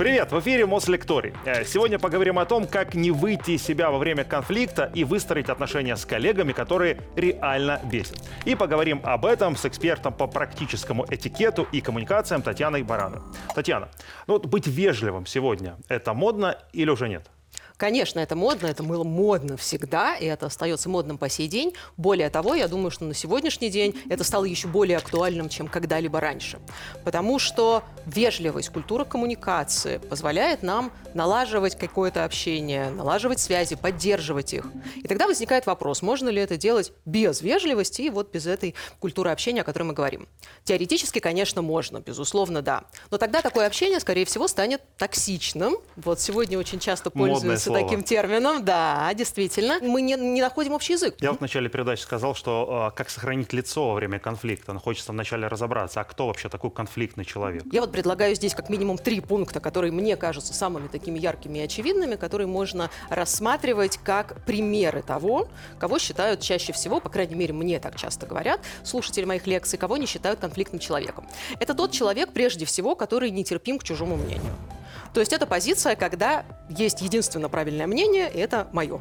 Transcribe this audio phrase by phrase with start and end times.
[0.00, 1.34] Привет, в эфире Мослекторий.
[1.44, 5.50] Э, Сегодня поговорим о том, как не выйти из себя во время конфликта и выстроить
[5.50, 8.16] отношения с коллегами, которые реально бесят.
[8.46, 13.20] И поговорим об этом с экспертом по практическому этикету и коммуникациям Татьяной Барановой.
[13.54, 13.90] Татьяна,
[14.26, 17.30] ну вот быть вежливым сегодня– это модно или уже нет?
[17.80, 21.72] Конечно, это модно, это было модно всегда, и это остается модным по сей день.
[21.96, 26.20] Более того, я думаю, что на сегодняшний день это стало еще более актуальным, чем когда-либо
[26.20, 26.58] раньше.
[27.04, 34.66] Потому что вежливость, культура коммуникации позволяет нам налаживать какое-то общение, налаживать связи, поддерживать их.
[34.96, 39.30] И тогда возникает вопрос, можно ли это делать без вежливости и вот без этой культуры
[39.30, 40.28] общения, о которой мы говорим.
[40.64, 42.84] Теоретически, конечно, можно, безусловно, да.
[43.10, 45.78] Но тогда такое общение, скорее всего, станет токсичным.
[45.96, 47.82] Вот сегодня очень часто пользуются слово.
[47.82, 48.64] таким термином.
[48.64, 49.78] Да, действительно.
[49.80, 51.16] Мы не, не находим общий язык.
[51.20, 54.72] Я вот в начале передачи сказал, что э, как сохранить лицо во время конфликта.
[54.72, 57.62] Но хочется вначале разобраться, а кто вообще такой конфликтный человек?
[57.72, 61.62] Я вот предлагаю здесь как минимум три пункта, которые мне кажутся самыми такими яркими и
[61.62, 67.78] очевидными, которые можно рассматривать как примеры того, кого считают чаще всего, по крайней мере, мне
[67.78, 71.26] так часто говорят, слушатели моих лекций, кого не считают конфликтным человеком.
[71.58, 74.54] Это тот человек, прежде всего, который нетерпим к чужому мнению.
[75.12, 79.00] То есть это позиция, когда есть единственно правильное мнение, и это мое.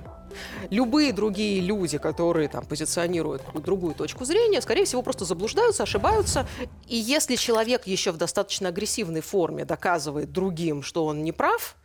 [0.69, 6.47] Любые другие люди, которые там позиционируют другую точку зрения, скорее всего, просто заблуждаются, ошибаются.
[6.87, 11.75] И если человек еще в достаточно агрессивной форме доказывает другим, что он не прав,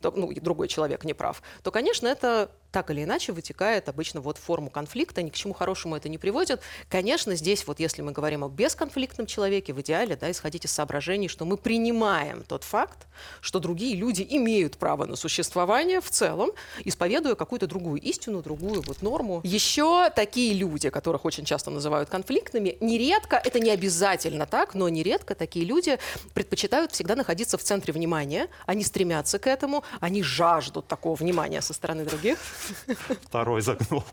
[0.00, 4.20] то, ну, и другой человек не прав, то, конечно, это так или иначе вытекает обычно
[4.20, 6.60] вот в форму конфликта, ни к чему хорошему это не приводит.
[6.88, 11.28] Конечно, здесь вот если мы говорим о бесконфликтном человеке, в идеале, да, исходить из соображений,
[11.28, 13.06] что мы принимаем тот факт,
[13.40, 16.50] что другие люди имеют право на существование в целом,
[16.84, 19.40] исповедуя какую-то другую истину, другую вот норму.
[19.44, 25.36] Еще такие люди, которых очень часто называют конфликтными, нередко, это не обязательно так, но нередко
[25.36, 26.00] такие люди
[26.32, 31.72] предпочитают всегда находиться в центре внимания, они стремятся к этому, они жаждут такого внимания со
[31.72, 32.38] стороны других.
[33.22, 34.04] Второй загнул.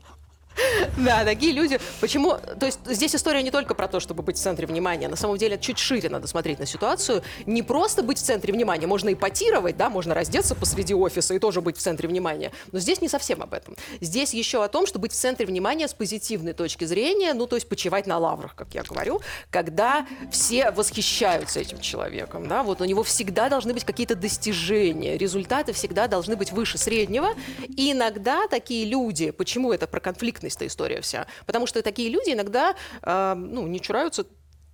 [0.98, 1.80] Да, такие люди.
[2.00, 2.38] Почему?
[2.60, 5.08] То есть здесь история не только про то, чтобы быть в центре внимания.
[5.08, 7.24] На самом деле чуть шире надо смотреть на ситуацию.
[7.46, 8.88] Не просто быть в центре внимания.
[8.88, 12.52] Можно ипотировать, да, можно раздеться посреди офиса и тоже быть в центре внимания.
[12.72, 13.76] Но здесь не совсем об этом.
[14.00, 17.56] Здесь еще о том, что быть в центре внимания с позитивной точки зрения, ну, то
[17.56, 22.86] есть почивать на лаврах, как я говорю, когда все восхищаются этим человеком, да, вот у
[22.86, 27.30] него всегда должны быть какие-то достижения, результаты всегда должны быть выше среднего.
[27.68, 30.00] И иногда такие люди, почему это про
[30.42, 31.28] конфликтность история вся?
[31.46, 34.26] Потому что такие люди иногда, э, ну, не чураются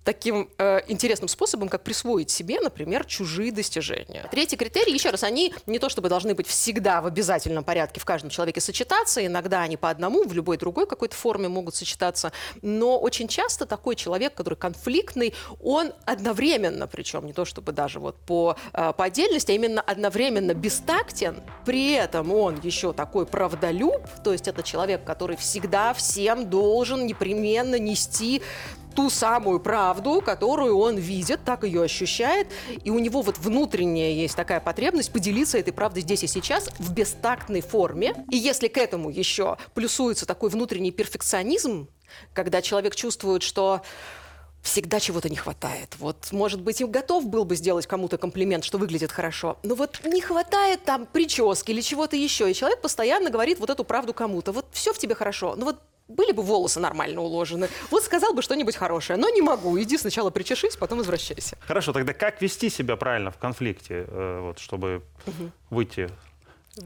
[0.04, 4.26] таким э, интересным способом, как присвоить себе, например, чужие достижения.
[4.30, 8.04] Третий критерий, еще раз, они не то чтобы должны быть всегда в обязательном порядке в
[8.04, 12.32] каждом человеке сочетаться, иногда они по одному, в любой другой какой-то форме могут сочетаться,
[12.62, 18.16] но очень часто такой человек, который конфликтный, он одновременно, причем не то чтобы даже вот
[18.16, 24.32] по, э, по отдельности, а именно одновременно бестактен, при этом он еще такой правдолюб, то
[24.32, 28.42] есть это человек, который всегда всем должен непременно нести
[28.98, 32.48] ту самую правду, которую он видит, так ее ощущает,
[32.82, 36.92] и у него вот внутренняя есть такая потребность поделиться этой правдой здесь и сейчас в
[36.92, 38.16] бестактной форме.
[38.28, 41.86] И если к этому еще плюсуется такой внутренний перфекционизм,
[42.32, 43.82] когда человек чувствует, что
[44.68, 45.96] всегда чего-то не хватает.
[45.98, 50.00] Вот, может быть, и готов был бы сделать кому-то комплимент, что выглядит хорошо, но вот
[50.04, 54.52] не хватает там прически или чего-то еще, и человек постоянно говорит вот эту правду кому-то.
[54.52, 57.68] Вот все в тебе хорошо, но вот были бы волосы нормально уложены.
[57.90, 59.78] Вот сказал бы что-нибудь хорошее, но не могу.
[59.80, 61.56] Иди сначала причешись, потом возвращайся.
[61.60, 65.02] Хорошо, тогда как вести себя правильно в конфликте, э, вот, чтобы
[65.70, 66.10] выйти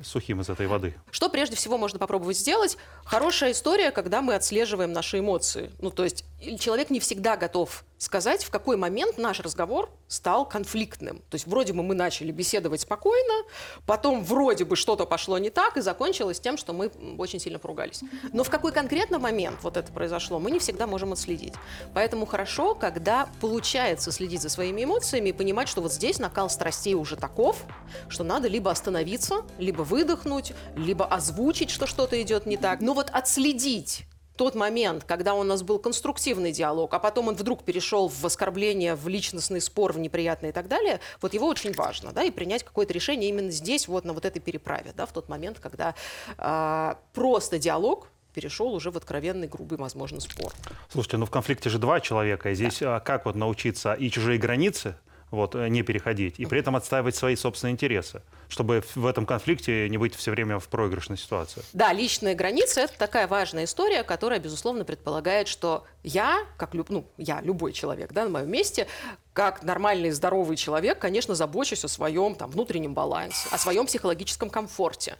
[0.02, 0.94] сухим из этой воды?
[1.10, 2.76] Что прежде всего можно попробовать сделать?
[3.04, 5.70] Хорошая история, когда мы отслеживаем наши эмоции.
[5.80, 6.24] Ну, то есть
[6.58, 11.18] человек не всегда готов сказать, в какой момент наш разговор стал конфликтным.
[11.30, 13.44] То есть вроде бы мы начали беседовать спокойно,
[13.86, 18.00] потом вроде бы что-то пошло не так и закончилось тем, что мы очень сильно поругались.
[18.32, 21.54] Но в какой конкретно момент вот это произошло, мы не всегда можем отследить.
[21.94, 26.94] Поэтому хорошо, когда получается следить за своими эмоциями и понимать, что вот здесь накал страстей
[26.94, 27.62] уже таков,
[28.08, 32.80] что надо либо остановиться, либо выдохнуть, либо озвучить, что что-то идет не так.
[32.80, 34.06] Но вот отследить
[34.42, 38.96] тот момент, когда у нас был конструктивный диалог, а потом он вдруг перешел в оскорбление,
[38.96, 42.64] в личностный спор, в неприятное и так далее, вот его очень важно, да, и принять
[42.64, 45.94] какое-то решение именно здесь, вот на вот этой переправе, да, в тот момент, когда
[46.38, 50.52] а, просто диалог перешел уже в откровенный, грубый, возможно, спор.
[50.90, 54.40] Слушайте, ну в конфликте же два человека, и здесь а, как вот научиться и чужие
[54.40, 54.96] границы
[55.32, 59.88] вот, э, не переходить, и при этом отстаивать свои собственные интересы, чтобы в этом конфликте
[59.88, 61.62] не быть все время в проигрышной ситуации.
[61.72, 67.06] Да, личные границы– это такая важная история, которая, безусловно, предполагает, что я, как люб, ну,
[67.16, 68.86] я, любой человек да, на моем месте,
[69.32, 75.16] как нормальный здоровый человек, конечно, забочусь о своем там, внутреннем балансе, о своем психологическом комфорте.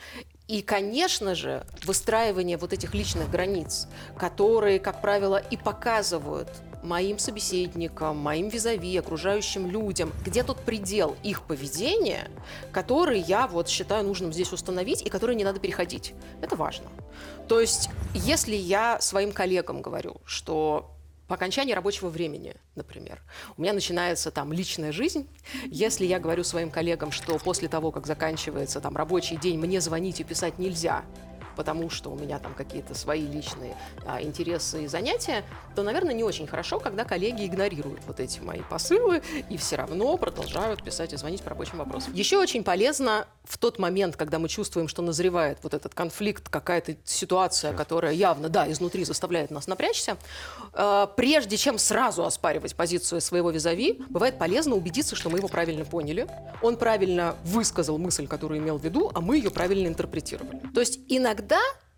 [0.46, 3.88] И, конечно же, выстраивание вот этих личных границ,
[4.18, 6.50] которые, как правило, и показывают
[6.82, 12.30] моим собеседникам, моим визави, окружающим людям, где тот предел их поведения,
[12.72, 16.14] который я вот считаю нужным здесь установить и который не надо переходить.
[16.40, 16.86] Это важно.
[17.48, 20.92] То есть, если я своим коллегам говорю, что
[21.32, 23.22] по окончании рабочего времени, например,
[23.56, 25.26] у меня начинается там личная жизнь.
[25.64, 30.20] Если я говорю своим коллегам, что после того, как заканчивается там рабочий день, мне звонить
[30.20, 31.04] и писать нельзя,
[31.56, 35.44] потому что у меня там какие-то свои личные а, интересы и занятия,
[35.74, 40.16] то, наверное, не очень хорошо, когда коллеги игнорируют вот эти мои посылы и все равно
[40.16, 42.12] продолжают писать и звонить по рабочим вопросам.
[42.12, 46.96] Еще очень полезно в тот момент, когда мы чувствуем, что назревает вот этот конфликт, какая-то
[47.04, 50.16] ситуация, которая явно, да, изнутри заставляет нас напрячься,
[50.72, 55.84] э, прежде чем сразу оспаривать позицию своего визави, бывает полезно убедиться, что мы его правильно
[55.84, 56.28] поняли,
[56.62, 60.60] он правильно высказал мысль, которую имел в виду, а мы ее правильно интерпретировали.
[60.74, 61.41] То есть иногда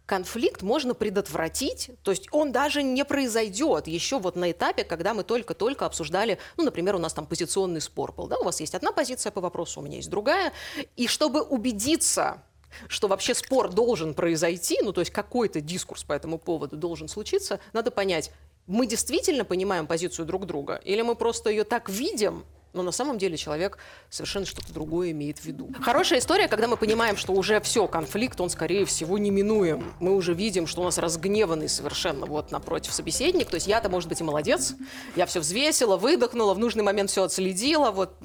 [0.06, 5.24] конфликт можно предотвратить, то есть он даже не произойдет еще вот на этапе, когда мы
[5.24, 8.92] только-только обсуждали, ну, например, у нас там позиционный спор был, да, у вас есть одна
[8.92, 10.52] позиция по вопросу, у меня есть другая,
[10.96, 12.42] и чтобы убедиться,
[12.88, 17.60] что вообще спор должен произойти, ну, то есть какой-то дискурс по этому поводу должен случиться,
[17.72, 18.30] надо понять,
[18.66, 22.44] мы действительно понимаем позицию друг друга, или мы просто ее так видим,
[22.74, 23.78] но на самом деле человек
[24.10, 25.70] совершенно что-то другое имеет в виду.
[25.80, 29.94] Хорошая история, когда мы понимаем, что уже все, конфликт, он, скорее всего, неминуем.
[30.00, 33.48] Мы уже видим, что у нас разгневанный совершенно вот напротив собеседник.
[33.48, 34.74] То есть я-то, может быть, и молодец.
[35.14, 38.16] Я все взвесила, выдохнула, в нужный момент все отследила, вот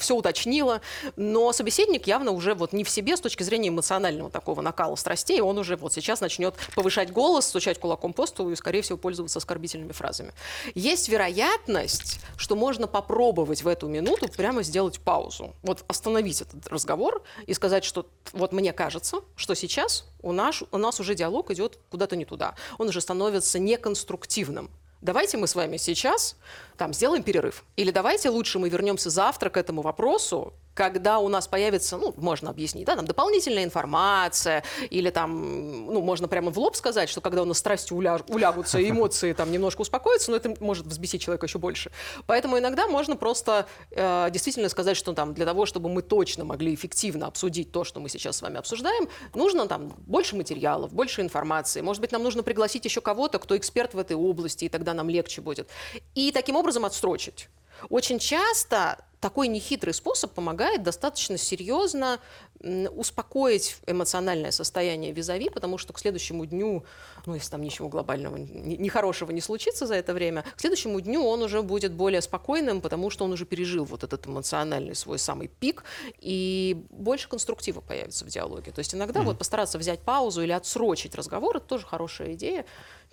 [0.00, 0.80] все уточнила.
[1.16, 5.40] Но собеседник явно уже вот не в себе с точки зрения эмоционального такого накала страстей.
[5.40, 9.38] Он уже вот сейчас начнет повышать голос, стучать кулаком по столу и, скорее всего, пользоваться
[9.38, 10.32] оскорбительными фразами.
[10.74, 15.54] Есть вероятность, что можно попробовать в эту минуту прямо сделать паузу.
[15.62, 20.78] Вот остановить этот разговор и сказать, что вот мне кажется, что сейчас у нас, у
[20.78, 22.54] нас уже диалог идет куда-то не туда.
[22.78, 24.70] Он уже становится неконструктивным.
[25.02, 26.36] Давайте мы с вами сейчас
[26.76, 27.64] там сделаем перерыв.
[27.74, 32.50] Или давайте лучше мы вернемся завтра к этому вопросу, когда у нас появится, ну, можно
[32.50, 37.42] объяснить, да, там дополнительная информация, или там, ну, можно прямо в лоб сказать, что когда
[37.42, 41.46] у нас страсти уляж, улягутся, и эмоции там немножко успокоятся, но это может взбесить человека
[41.46, 41.90] еще больше.
[42.26, 46.74] Поэтому иногда можно просто э, действительно сказать, что там для того, чтобы мы точно могли
[46.74, 51.80] эффективно обсудить то, что мы сейчас с вами обсуждаем, нужно там больше материалов, больше информации.
[51.80, 55.08] Может быть, нам нужно пригласить еще кого-то, кто эксперт в этой области, и тогда нам
[55.10, 55.68] легче будет.
[56.14, 57.48] И таким образом отстрочить.
[57.88, 62.18] Очень часто такой нехитрый способ помогает достаточно серьезно
[62.62, 66.84] успокоить эмоциональное состояние визави, потому что к следующему дню,
[67.26, 71.42] ну, если там ничего глобального, нехорошего не случится за это время, к следующему дню он
[71.42, 75.84] уже будет более спокойным, потому что он уже пережил вот этот эмоциональный свой самый пик,
[76.20, 78.70] и больше конструктива появится в диалоге.
[78.70, 79.24] То есть иногда mm-hmm.
[79.24, 82.64] вот постараться взять паузу или отсрочить разговор, это тоже хорошая идея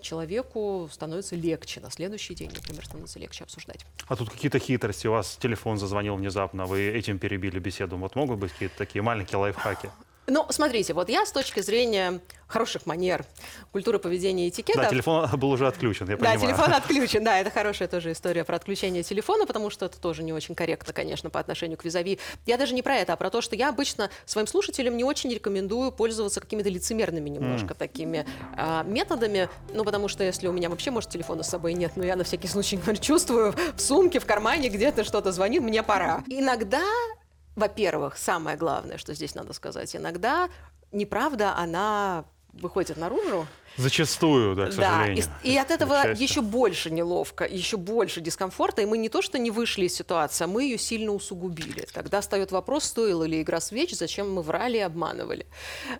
[0.01, 1.79] человеку становится легче.
[1.79, 3.85] На следующий день, например, становится легче обсуждать.
[4.07, 5.07] А тут какие-то хитрости.
[5.07, 7.97] У вас телефон зазвонил внезапно, вы этим перебили беседу.
[7.97, 9.89] Вот могут быть какие-то такие маленькие лайфхаки?
[10.29, 13.25] Ну, смотрите, вот я с точки зрения хороших манер,
[13.71, 14.81] культуры поведения и этикета...
[14.81, 16.39] Да, телефон был уже отключен, я понимаю.
[16.39, 20.23] Да, телефон отключен, да, это хорошая тоже история про отключение телефона, потому что это тоже
[20.23, 22.19] не очень корректно, конечно, по отношению к визави.
[22.47, 25.31] Я даже не про это, а про то, что я обычно своим слушателям не очень
[25.31, 27.77] рекомендую пользоваться какими-то лицемерными немножко mm.
[27.77, 28.25] такими
[28.57, 32.03] а, методами, ну, потому что если у меня вообще, может, телефона с собой нет, но
[32.03, 36.23] я на всякий случай чувствую в сумке, в кармане где-то что-то звонит, мне пора.
[36.27, 36.83] Иногда
[37.59, 40.49] во-первых, самое главное, что здесь надо сказать, иногда
[40.91, 43.47] неправда, она выходит наружу.
[43.77, 45.23] Зачастую, да, к сожалению.
[45.23, 49.21] Да, и, и от этого еще больше неловко, еще больше дискомфорта, и мы не то,
[49.21, 51.85] что не вышли из ситуации, а мы ее сильно усугубили.
[51.93, 55.45] Тогда встает вопрос, стоила ли игра свеч, зачем мы врали и обманывали.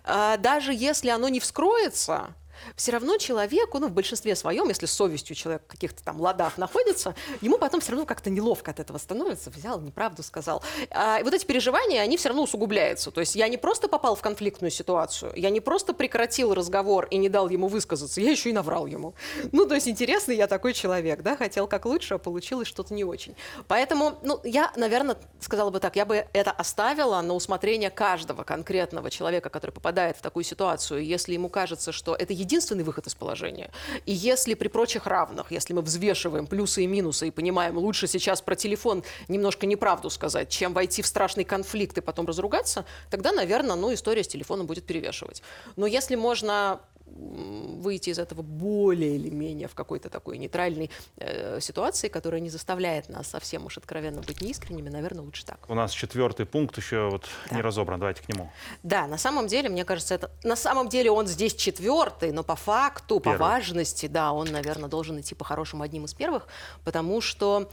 [0.04, 2.34] А, даже если оно не вскроется,
[2.76, 7.14] все равно человеку, ну, в большинстве своем, если совестью человек в каких-то там ладах находится,
[7.40, 9.50] ему потом все равно как-то неловко от этого становится.
[9.50, 10.62] Взял, неправду сказал.
[10.90, 13.10] А, вот эти переживания, они все равно усугубляются.
[13.10, 17.16] То есть я не просто попал в конфликтную ситуацию, я не просто прекратил разговор и
[17.16, 19.14] не дал ему высказаться, я еще и наврал ему.
[19.52, 23.04] Ну, то есть интересный я такой человек, да, хотел как лучше, а получилось что-то не
[23.04, 23.34] очень.
[23.68, 29.10] Поэтому, ну, я, наверное, сказала бы так, я бы это оставила на усмотрение каждого конкретного
[29.10, 31.04] человека, который попадает в такую ситуацию.
[31.04, 33.70] Если ему кажется, что это единственное единственный выход из положения.
[34.06, 38.42] И если при прочих равных, если мы взвешиваем плюсы и минусы и понимаем, лучше сейчас
[38.42, 43.76] про телефон немножко неправду сказать, чем войти в страшный конфликт и потом разругаться, тогда, наверное,
[43.76, 45.42] ну, история с телефоном будет перевешивать.
[45.76, 46.80] Но если можно
[47.16, 53.08] выйти из этого более или менее в какой-то такой нейтральной э, ситуации, которая не заставляет
[53.08, 55.58] нас совсем уж откровенно быть неискренними, наверное, лучше так.
[55.68, 57.56] У нас четвертый пункт еще вот да.
[57.56, 58.00] не разобран.
[58.00, 58.50] Давайте к нему.
[58.82, 62.56] Да, на самом деле, мне кажется, это на самом деле он здесь четвертый, но по
[62.56, 63.38] факту, Первый.
[63.38, 66.46] по важности, да, он, наверное, должен идти по-хорошему одним из первых,
[66.84, 67.70] потому что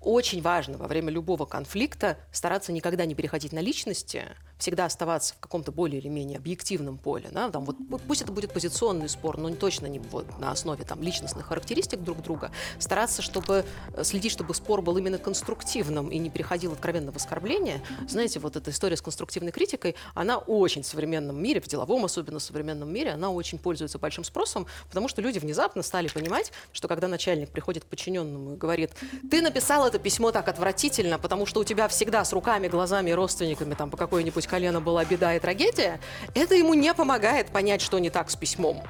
[0.00, 4.24] очень важно во время любого конфликта стараться никогда не переходить на личности,
[4.58, 7.28] всегда оставаться в каком-то более или менее объективном поле.
[7.32, 7.50] Да?
[7.50, 11.46] Там, вот, пусть это будет позиционный спор, но точно не вот, на основе там, личностных
[11.46, 12.50] характеристик друг друга.
[12.78, 17.80] Стараться, чтобы э, следить, чтобы спор был именно конструктивным и не переходил откровенно в оскорбление.
[18.08, 22.38] Знаете, вот эта история с конструктивной критикой, она очень в современном мире, в деловом особенно
[22.38, 27.08] современном мире, она очень пользуется большим спросом, потому что люди внезапно стали понимать, что когда
[27.08, 28.90] начальник приходит к подчиненному и говорит,
[29.30, 33.12] ты написал это письмо так отвратительно, потому что у тебя всегда с руками, глазами и
[33.12, 36.00] родственниками там по какой-нибудь колено была беда и трагедия,
[36.34, 38.82] это ему не помогает понять, что не так с письмом.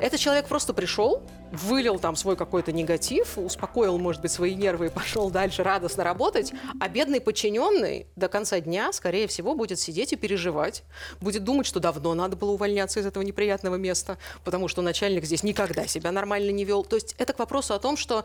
[0.00, 4.88] Этот человек просто пришел, вылил там свой какой-то негатив, успокоил, может быть, свои нервы и
[4.88, 10.16] пошел дальше радостно работать, а бедный подчиненный до конца дня, скорее всего, будет сидеть и
[10.16, 10.82] переживать,
[11.20, 15.42] будет думать, что давно надо было увольняться из этого неприятного места, потому что начальник здесь
[15.42, 16.84] никогда себя нормально не вел.
[16.84, 18.24] То есть это к вопросу о том, что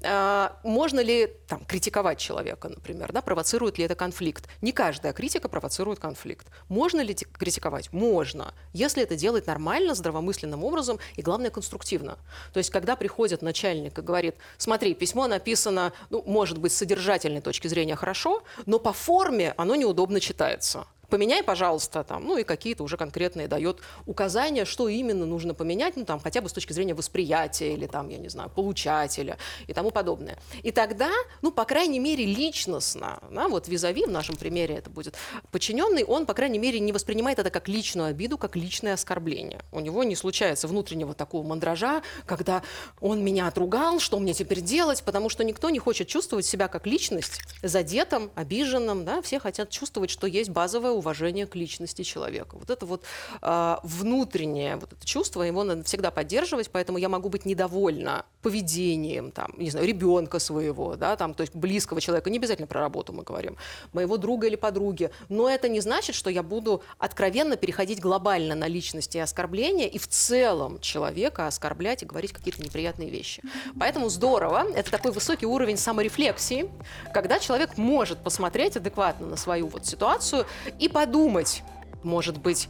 [0.00, 4.48] э, можно ли там, критиковать человека, например, да, провоцирует ли это конфликт.
[4.62, 6.46] Не каждая критика провоцирует конфликт.
[6.68, 7.92] Можно ли критиковать?
[7.92, 12.18] Можно, если это делать нормально, здравомысленным образом и, главное, конструктивно.
[12.52, 16.76] То есть есть, когда приходит начальник и говорит, смотри, письмо написано, ну, может быть, с
[16.76, 22.44] содержательной точки зрения хорошо, но по форме оно неудобно читается поменяй, пожалуйста, там, ну и
[22.44, 26.72] какие-то уже конкретные дает указания, что именно нужно поменять, ну там хотя бы с точки
[26.72, 30.38] зрения восприятия или там, я не знаю, получателя и тому подобное.
[30.62, 31.10] И тогда,
[31.42, 35.14] ну, по крайней мере, личностно, да, вот визави, в нашем примере это будет
[35.50, 39.60] подчиненный, он, по крайней мере, не воспринимает это как личную обиду, как личное оскорбление.
[39.72, 42.62] У него не случается внутреннего такого мандража, когда
[43.00, 46.86] он меня отругал, что мне теперь делать, потому что никто не хочет чувствовать себя как
[46.86, 52.56] личность задетым, обиженным, да, все хотят чувствовать, что есть базовая уважение к личности человека.
[52.56, 53.04] Вот это вот
[53.40, 59.30] э, внутреннее вот это чувство, его надо всегда поддерживать, поэтому я могу быть недовольна поведением,
[59.32, 63.12] там, не знаю, ребенка своего, да, там, то есть близкого человека, не обязательно про работу
[63.12, 63.56] мы говорим,
[63.92, 68.66] моего друга или подруги, но это не значит, что я буду откровенно переходить глобально на
[68.66, 73.42] личности и оскорбления и в целом человека оскорблять и говорить какие-то неприятные вещи.
[73.78, 76.70] Поэтому здорово, это такой высокий уровень саморефлексии,
[77.12, 80.46] когда человек может посмотреть адекватно на свою вот ситуацию
[80.78, 81.62] и подумать,
[82.02, 82.68] может быть,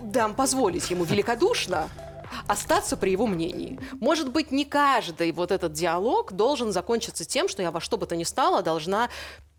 [0.00, 1.88] дам позволить ему великодушно
[2.46, 3.78] остаться при его мнении.
[4.00, 8.06] Может быть, не каждый вот этот диалог должен закончиться тем, что я во что бы
[8.06, 9.08] то ни стало должна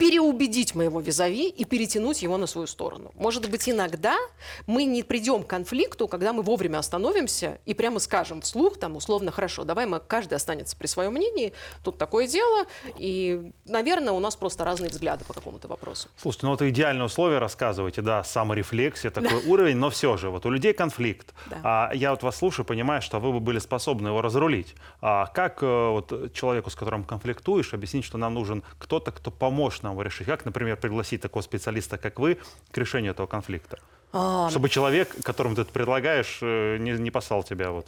[0.01, 3.11] переубедить моего визави и перетянуть его на свою сторону.
[3.13, 4.17] Может быть, иногда
[4.65, 9.31] мы не придем к конфликту, когда мы вовремя остановимся и прямо скажем вслух, там, условно,
[9.31, 12.65] хорошо, давай мы, каждый останется при своем мнении, тут такое дело,
[12.97, 16.09] и, наверное, у нас просто разные взгляды по какому-то вопросу.
[16.17, 20.49] Слушайте, ну это идеальное условие, рассказывайте, да, саморефлексия, такой уровень, но все же, вот у
[20.49, 21.35] людей конфликт.
[21.45, 21.59] Да.
[21.63, 24.75] А я вот вас слушаю, понимаю, что вы бы были способны его разрулить.
[25.01, 29.83] А как э, вот человеку, с которым конфликтуешь, объяснить, что нам нужен кто-то, кто поможет
[29.83, 30.27] нам его решить?
[30.27, 32.37] Как, например, пригласить такого специалиста, как вы,
[32.71, 33.79] к решению этого конфликта?
[34.13, 37.87] А, Чтобы человек, которому ты это предлагаешь, э, не, не послал тебя вот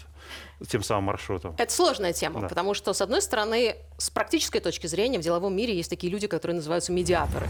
[0.68, 1.56] тем самым маршрутом.
[1.58, 2.48] Это сложная тема, да.
[2.48, 6.27] потому что, с одной стороны, с практической точки зрения, в деловом мире есть такие люди,
[6.27, 7.48] которые называются медиаторы.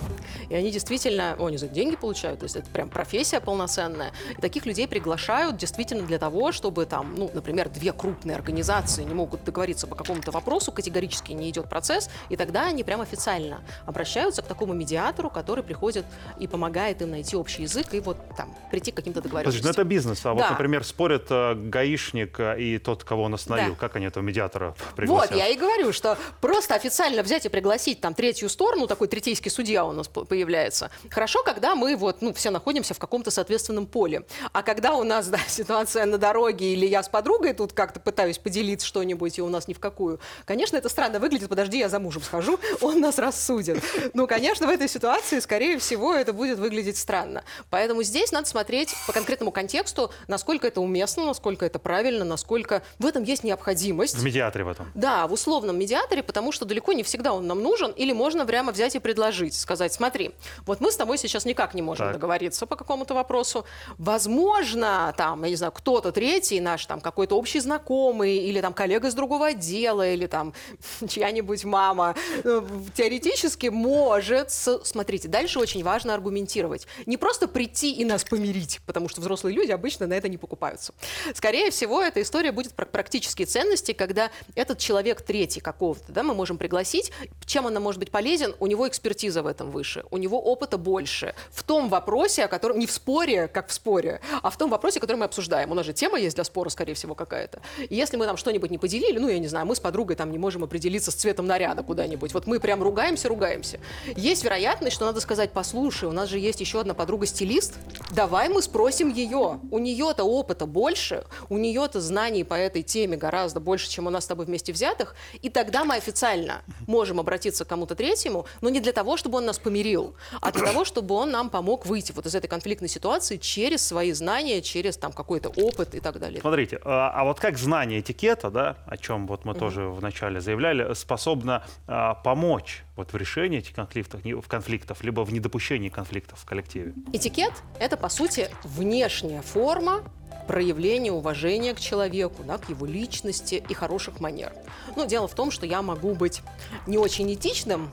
[0.50, 4.12] И они действительно, о, они за деньги получают, то есть это прям профессия полноценная.
[4.36, 9.14] И таких людей приглашают действительно для того, чтобы там, ну, например, две крупные организации не
[9.14, 14.42] могут договориться по какому-то вопросу, категорически не идет процесс, и тогда они прям официально обращаются
[14.42, 16.06] к такому медиатору, который приходит
[16.40, 19.62] и помогает им найти общий язык и вот там прийти к каким-то договоренностям.
[19.62, 20.20] Подожди, ну это бизнес.
[20.20, 20.34] А да.
[20.34, 23.72] вот, например, спорят э, гаишник э, и тот, кого он остановил.
[23.74, 23.80] Да.
[23.80, 25.32] Как они этого медиатора пригласят?
[25.32, 29.52] Вот, я и говорю, что просто официально взять и пригласить там третью сторону, такой третейский
[29.52, 30.92] судья у нас появляется.
[31.10, 34.24] Хорошо, когда мы вот, ну, все находимся в каком-то соответственном поле.
[34.52, 38.38] А когда у нас, да, ситуация на дороге или я с подругой тут как-то пытаюсь
[38.38, 41.50] поделиться что-нибудь, и у нас ни в какую, конечно, это странно выглядит.
[41.50, 43.84] Подожди, я за мужем схожу, он нас рассудит.
[44.14, 47.44] Ну, конечно, в этой ситуации, скорее всего, это будет выглядеть странно.
[47.70, 53.06] Поэтому здесь надо смотреть по конкретному контексту, насколько это уместно, насколько это правильно, насколько в
[53.08, 54.16] этом есть необходимость.
[54.16, 54.92] В медиаторе в этом.
[54.94, 58.72] Да, в условном медиаторе, потому что далеко не всегда он нам нужен, или можно прямо
[58.72, 60.36] взять и предложить, сказать, смотри,
[60.68, 62.14] вот мы с тобой сейчас никак не можем Так.
[62.14, 63.66] договориться по какому-то вопросу.
[63.98, 69.08] Возможно, там, я не знаю, кто-то третий наш, там, какой-то общий знакомый, или там коллега
[69.08, 70.54] из другого отдела, или там
[71.10, 72.62] чья-нибудь мама, э,
[72.96, 74.52] теоретически может...
[74.52, 76.86] Смотрите, дальше очень важно аргументировать.
[77.08, 80.94] Не просто прийти и нас помирить, потому что взрослые люди обычно на это не покупаются.
[81.34, 86.34] Скорее всего, эта история будет про практические ценности, когда этот человек третий какого-то, да, мы
[86.34, 87.14] можем пригласить.
[87.46, 88.54] Чем она может быть полезен?
[88.60, 91.36] У него экспертиза в этом выше, у него опыта больше.
[91.52, 92.80] В том вопросе, о котором...
[92.80, 95.72] Не в споре, как в споре, а в том вопросе, который мы обсуждаем.
[95.72, 97.62] У нас же тема есть для спора, скорее всего, какая-то.
[97.78, 100.32] И если мы там что-нибудь не поделили, ну, я не знаю, мы с подругой там
[100.32, 102.34] не можем определиться с цветом наряда куда-нибудь.
[102.34, 103.80] Вот мы прям ругаемся, ругаемся.
[104.18, 107.76] Есть вероятность, что надо сказать, послушай, у нас же есть еще одна подруга-стилист,
[108.24, 109.60] давай мы спросим ее.
[109.70, 114.24] У нее-то опыта больше, у нее-то знаний по этой теме гораздо больше, чем у нас
[114.24, 118.80] с тобой вместе взятых, и тогда мы официально можем обратиться к кому-то третьему, но не
[118.80, 122.26] для того, чтобы он нас помирил, а для того, чтобы он нам помог выйти вот
[122.26, 126.40] из этой конфликтной ситуации через свои знания, через там какой-то опыт и так далее.
[126.40, 130.94] Смотрите, а а вот как знание этикета, да, о чем вот мы тоже вначале заявляли,
[130.94, 136.46] способно а, помочь вот в решении этих конфликтов, в конфликтов, либо в недопущении конфликтов в
[136.46, 136.94] коллективе?
[137.12, 140.04] Этикет– это, по сути, внешняя форма
[140.48, 144.54] проявления уважения к человеку, да, к его личности и хороших манер.
[144.96, 146.42] Ну, дело в том, что я могу быть
[146.86, 147.90] не очень этичным,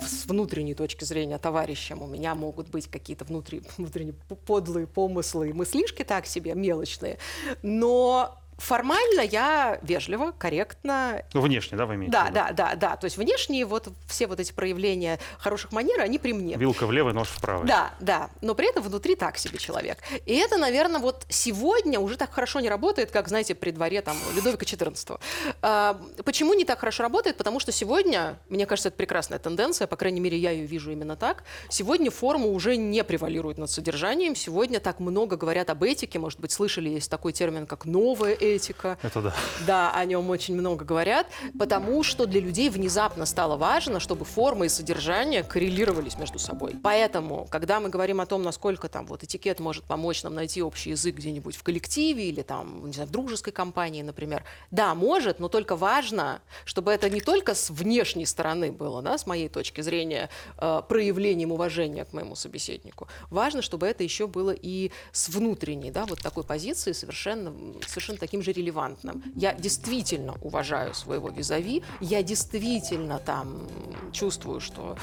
[0.00, 4.14] с внутренней точки зрения товарищем у меня могут быть какие-то внутренние
[4.46, 7.18] подлые помыслы и мыслишки так себе, мелочные,
[7.62, 12.34] но формально я вежливо, корректно Ну, внешне, да, вы имеете в да, виду?
[12.34, 12.96] да, да, да.
[12.96, 16.56] То есть внешние вот все вот эти проявления хороших манер, они при мне.
[16.56, 17.66] Вилка в левый, нож в правый.
[17.66, 19.98] Да, да, но при этом внутри так себе человек.
[20.26, 24.16] И это, наверное, вот сегодня уже так хорошо не работает, как, знаете, при дворе там
[24.34, 25.18] Людовика XIV.
[25.62, 27.36] А, почему не так хорошо работает?
[27.36, 31.16] Потому что сегодня, мне кажется, это прекрасная тенденция, по крайней мере, я ее вижу именно
[31.16, 31.44] так.
[31.68, 34.34] Сегодня форма уже не превалирует над содержанием.
[34.36, 36.18] Сегодня так много говорят об этике.
[36.18, 38.98] Может быть, слышали, есть такой термин, как новая этика.
[39.02, 39.34] Это да.
[39.66, 41.26] Да, о нем очень много говорят,
[41.58, 46.76] потому что для людей внезапно стало важно, чтобы форма и содержание коррелировались между собой.
[46.82, 50.90] Поэтому, когда мы говорим о том, насколько там вот этикет может помочь нам найти общий
[50.90, 55.48] язык где-нибудь в коллективе или там, не знаю, в дружеской компании, например, да, может, но
[55.48, 60.28] только важно, чтобы это не только с внешней стороны было, да, с моей точки зрения,
[60.58, 63.08] э, проявлением уважения к моему собеседнику.
[63.30, 67.54] Важно, чтобы это еще было и с внутренней, да, вот такой позиции совершенно,
[67.86, 69.22] совершенно таким же релевантным.
[69.34, 73.68] Я действительно уважаю своего визави, я действительно там
[74.12, 74.96] чувствую, что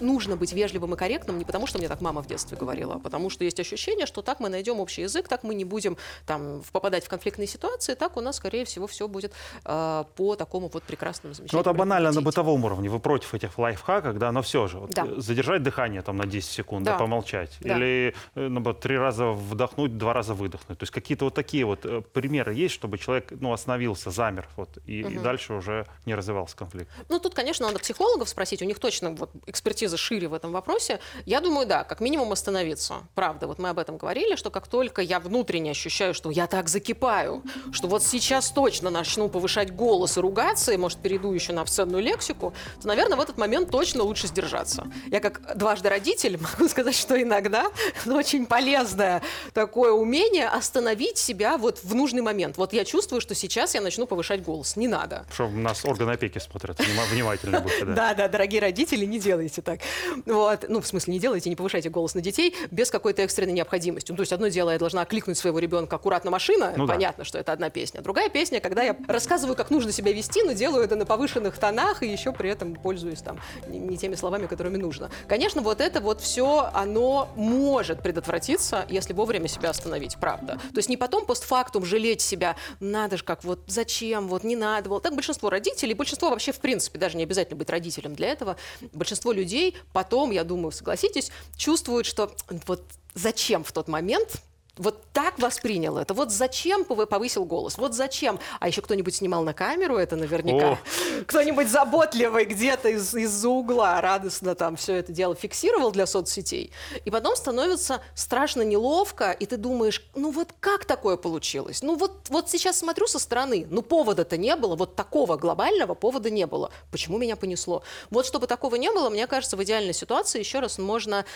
[0.00, 2.98] нужно быть вежливым и корректным не потому, что мне так мама в детстве говорила, а
[2.98, 6.62] потому что есть ощущение, что так мы найдем общий язык, так мы не будем там
[6.72, 9.32] попадать в конфликтные ситуации, так у нас, скорее всего, все будет
[9.64, 11.62] э, по такому вот прекрасному Ну, замечательному.
[11.70, 12.88] это банально на бытовом уровне.
[12.88, 14.78] Вы против этих лайфхаков, да, но все же.
[14.78, 15.06] Вот, Да.
[15.06, 16.98] э, Задержать дыхание там на 10 секунд, да, Да.
[16.98, 17.56] помолчать.
[17.60, 17.76] Да.
[17.76, 20.78] Или наоборот, три раза вдохнуть, два раза выдохнуть.
[20.78, 24.78] То есть какие-то вот такие вот э, примеры есть, чтобы человек ну, остановился, замер, вот,
[24.86, 26.90] и, и дальше уже не развивался конфликт.
[27.08, 31.00] Ну, тут, конечно, надо психологов спросить, у них точно вот экспертиза шире в этом вопросе.
[31.26, 32.94] Я думаю, да, как минимум остановиться.
[33.14, 36.68] Правда, вот мы об этом говорили, что как только я внутренне ощущаю, что я так
[36.68, 41.62] закипаю, что вот сейчас точно начну повышать голос и ругаться, и, может, перейду еще на
[41.62, 44.86] обсценную лексику, то, наверное, в этот момент точно лучше сдержаться.
[45.06, 47.70] Я как дважды родитель могу сказать, что иногда
[48.04, 49.22] ну, очень полезное
[49.52, 52.56] такое умение остановить себя вот в нужный момент.
[52.56, 54.76] Вот я чувствую, что сейчас я начну повышать голос.
[54.76, 55.26] Не надо.
[55.32, 57.84] Что нас органы опеки смотрят, внима- внимательно будьте.
[57.84, 59.79] Да, да, дорогие родители, не делайте так.
[60.26, 60.66] Вот.
[60.68, 64.10] Ну, в смысле, не делайте, не повышайте голос на детей без какой-то экстренной необходимости.
[64.10, 66.94] Ну, то есть одно дело, я должна окликнуть своего ребенка аккуратно машина, Ну да.
[66.94, 68.00] понятно, что это одна песня.
[68.00, 72.02] Другая песня, когда я рассказываю, как нужно себя вести, но делаю это на повышенных тонах
[72.02, 75.10] и еще при этом пользуюсь там не, не теми словами, которыми нужно.
[75.28, 80.54] Конечно, вот это вот все, оно может предотвратиться, если вовремя себя остановить, правда.
[80.72, 84.88] То есть не потом постфактум жалеть себя, надо же как, вот зачем, вот не надо
[84.90, 85.00] было.
[85.00, 88.56] Так большинство родителей, большинство вообще в принципе, даже не обязательно быть родителем для этого,
[88.92, 92.34] большинство людей потом, я думаю, согласитесь, чувствуют, что
[92.66, 92.82] вот
[93.14, 94.42] зачем в тот момент
[94.76, 96.14] вот так воспринял это.
[96.14, 97.76] Вот зачем пов- повысил голос?
[97.76, 98.38] Вот зачем?
[98.60, 100.78] А еще кто-нибудь снимал на камеру это наверняка.
[101.26, 106.70] Кто-нибудь заботливый где-то из- из-за угла радостно там все это дело фиксировал для соцсетей.
[107.04, 111.82] И потом становится страшно неловко, и ты думаешь, ну вот как такое получилось?
[111.82, 116.30] Ну вот, вот сейчас смотрю со стороны, ну повода-то не было, вот такого глобального повода
[116.30, 116.70] не было.
[116.90, 117.82] Почему меня понесло?
[118.08, 121.26] Вот чтобы такого не было, мне кажется, в идеальной ситуации еще раз можно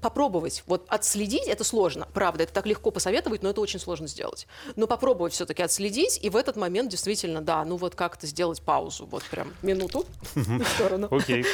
[0.00, 0.62] попробовать.
[0.66, 4.46] Вот отследить это сложно, правда, это так легко посоветовать, но это очень сложно сделать.
[4.76, 9.06] Но попробовать все-таки отследить, и в этот момент действительно, да, ну вот как-то сделать паузу,
[9.06, 11.08] вот прям минуту в сторону.
[11.10, 11.44] Окей.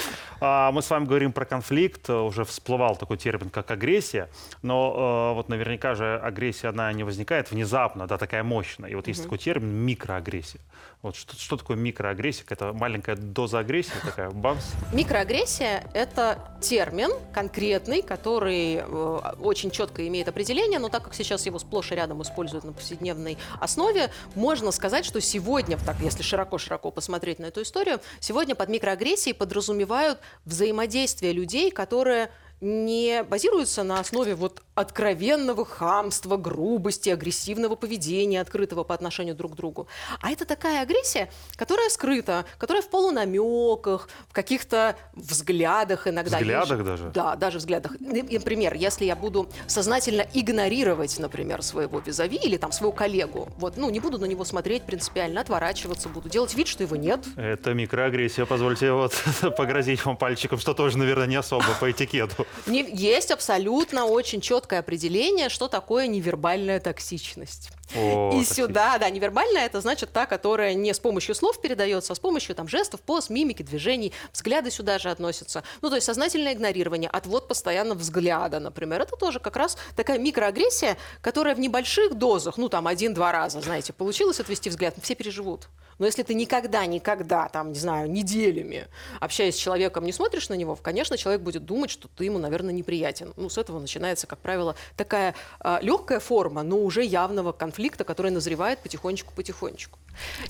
[0.40, 4.28] А, мы с вами говорим про конфликт, уже всплывал такой термин, как агрессия,
[4.62, 8.90] но э, вот наверняка же агрессия, она не возникает внезапно, да, такая мощная.
[8.90, 10.60] И вот есть такой термин микроагрессия.
[11.00, 12.44] Вот что, что такое микроагрессия?
[12.48, 14.64] Это маленькая доза агрессии такая, бамс?
[14.92, 21.60] Микроагрессия— это термин конкретный, который э, очень четко имеет определение, но так как сейчас его
[21.60, 27.38] сплошь и рядом используют на повседневной основе, можно сказать, что сегодня, так если широко-широко посмотреть
[27.38, 34.62] на эту историю, сегодня под микроагрессией подразумевают взаимодействие людей, которые не базируются на основе вот
[34.74, 39.88] откровенного хамства, грубости, агрессивного поведения, открытого по отношению друг к другу.
[40.20, 46.38] А это такая агрессия, которая скрыта, которая в полунамеках, в каких-то взглядах иногда.
[46.38, 47.10] Взглядах даже?
[47.14, 47.96] Да, даже взглядах.
[48.00, 53.90] Например, если я буду сознательно игнорировать, например, своего визави или там своего коллегу, вот, ну,
[53.90, 57.20] не буду на него смотреть принципиально, отворачиваться буду, делать вид, что его нет.
[57.36, 59.12] Это микроагрессия, позвольте вот
[59.56, 62.46] погрозить вам пальчиком, что тоже, наверное, не особо по этикету.
[62.66, 67.70] Есть абсолютно очень четкое определение, что такое невербальная токсичность.
[67.96, 72.16] О, и сюда, да, невербальная это значит та, которая не с помощью слов передается, а
[72.16, 75.64] с помощью там жестов, поз, мимики, движений, взгляды сюда же относятся.
[75.80, 80.98] Ну, то есть сознательное игнорирование, отвод постоянно взгляда, например, это тоже как раз такая микроагрессия,
[81.22, 85.68] которая в небольших дозах, ну, там, один-два раза, знаете, получилось отвести взгляд, все переживут.
[85.98, 88.86] Но если ты никогда, никогда, там, не знаю, неделями,
[89.20, 92.72] общаясь с человеком, не смотришь на него, конечно, человек будет думать, что ты ему, наверное,
[92.72, 93.32] неприятен.
[93.36, 98.30] Ну, с этого начинается, как правило, такая э, легкая форма, но уже явного конфликта, который
[98.30, 99.98] назревает потихонечку-потихонечку.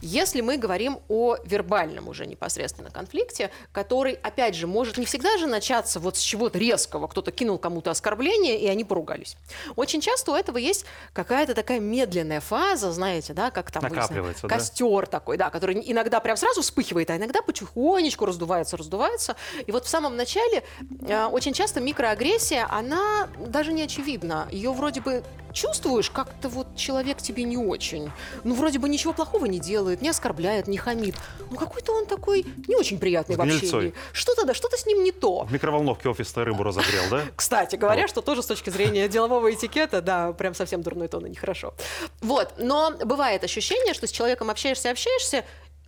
[0.01, 5.47] Если мы говорим о вербальном уже непосредственно конфликте, который, опять же, может не всегда же
[5.47, 9.37] начаться вот с чего-то резкого, кто-то кинул кому-то оскорбление, и они поругались.
[9.77, 14.59] Очень часто у этого есть какая-то такая медленная фаза, знаете, да, как там, Накапливается, знаю,
[14.59, 19.37] костер такой, да, который иногда прям сразу вспыхивает, а иногда потихонечку раздувается, раздувается.
[19.67, 20.65] И вот в самом начале
[21.07, 24.49] э, очень часто микроагрессия, она даже не очевидна.
[24.51, 25.23] Ее вроде бы
[25.53, 28.11] чувствуешь, как-то вот человек тебе не очень.
[28.45, 31.17] Ну, вроде бы ничего плохого не делает, не оскорбляет, не хамит.
[31.51, 33.61] Ну, какой-то он такой не очень приятный С в общении.
[33.61, 33.95] гнильцой.
[34.13, 35.45] Что-то, да, что-то с ним не то.
[35.45, 37.23] В микроволновке офисной рыбу разогрел, да?
[37.37, 38.11] Кстати говоря, Вот.
[38.11, 41.73] что тоже с точки зрения делового этикета, да, прям совсем дурной тон и нехорошо.
[42.21, 45.28] Вот, но бывает ощущение, что с человеком общаешься, общаешься,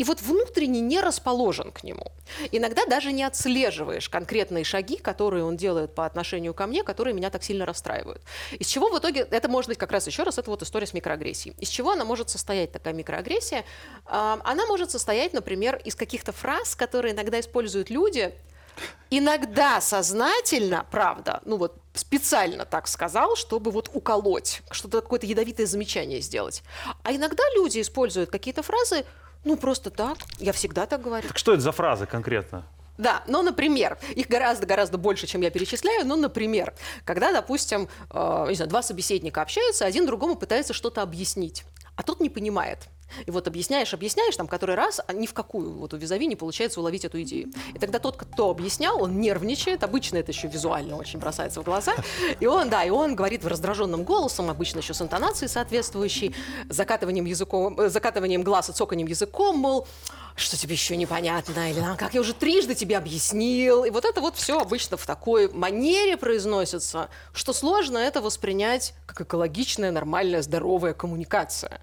[0.01, 2.11] и вот внутренне не расположен к нему.
[2.53, 7.29] Иногда даже не отслеживаешь конкретные шаги, которые он делает по отношению ко мне, которые меня
[7.29, 8.23] так сильно расстраивают.
[8.59, 10.95] Из чего в итоге, это может быть как раз еще раз, это вот история с
[10.95, 11.55] микроагрессией.
[11.59, 13.67] Из чего она может состоять, такая микроагрессия?
[14.07, 18.33] А, Она может состоять, например, из каких-то фраз, которые иногда используют люди,
[19.11, 26.23] иногда сознательно, правда, ну вот специально так сказал, чтобы вот уколоть, что-то какое-то ядовитое замечание
[26.23, 26.63] сделать.
[27.03, 29.05] А иногда люди используют какие-то фразы,
[29.45, 31.29] ну просто так, я всегда так говорю.
[31.29, 32.65] Так что это за фразы конкретно?
[32.99, 36.75] Да, ну, например, их гораздо-гораздо больше, чем я перечисляю, но, например,
[37.05, 41.65] когда, допустим, э, не знаю, два собеседника общаются, один другому пытается что-то объяснить,
[41.97, 42.89] а тот не понимает.
[43.27, 46.37] И вот объясняешь, объясняешь, там, который раз, а ни в какую вот у визави не
[46.37, 47.51] получается уловить эту идею.
[47.75, 51.95] И тогда тот, кто объяснял, он нервничает, обычно это еще визуально очень бросается в глаза,
[52.39, 56.35] и он, да, и он говорит в раздраженным голосом, обычно еще с интонацией соответствующей,
[56.69, 59.87] закатыванием, языком, э, закатыванием глаз и цоканием языком, мол,
[60.37, 63.85] что тебе еще непонятно, или «А, как я уже трижды тебе объяснил.
[63.85, 69.21] И вот это вот все обычно в такой манере произносится, что сложно это воспринять как
[69.21, 71.81] экологичная, нормальная, здоровая коммуникация.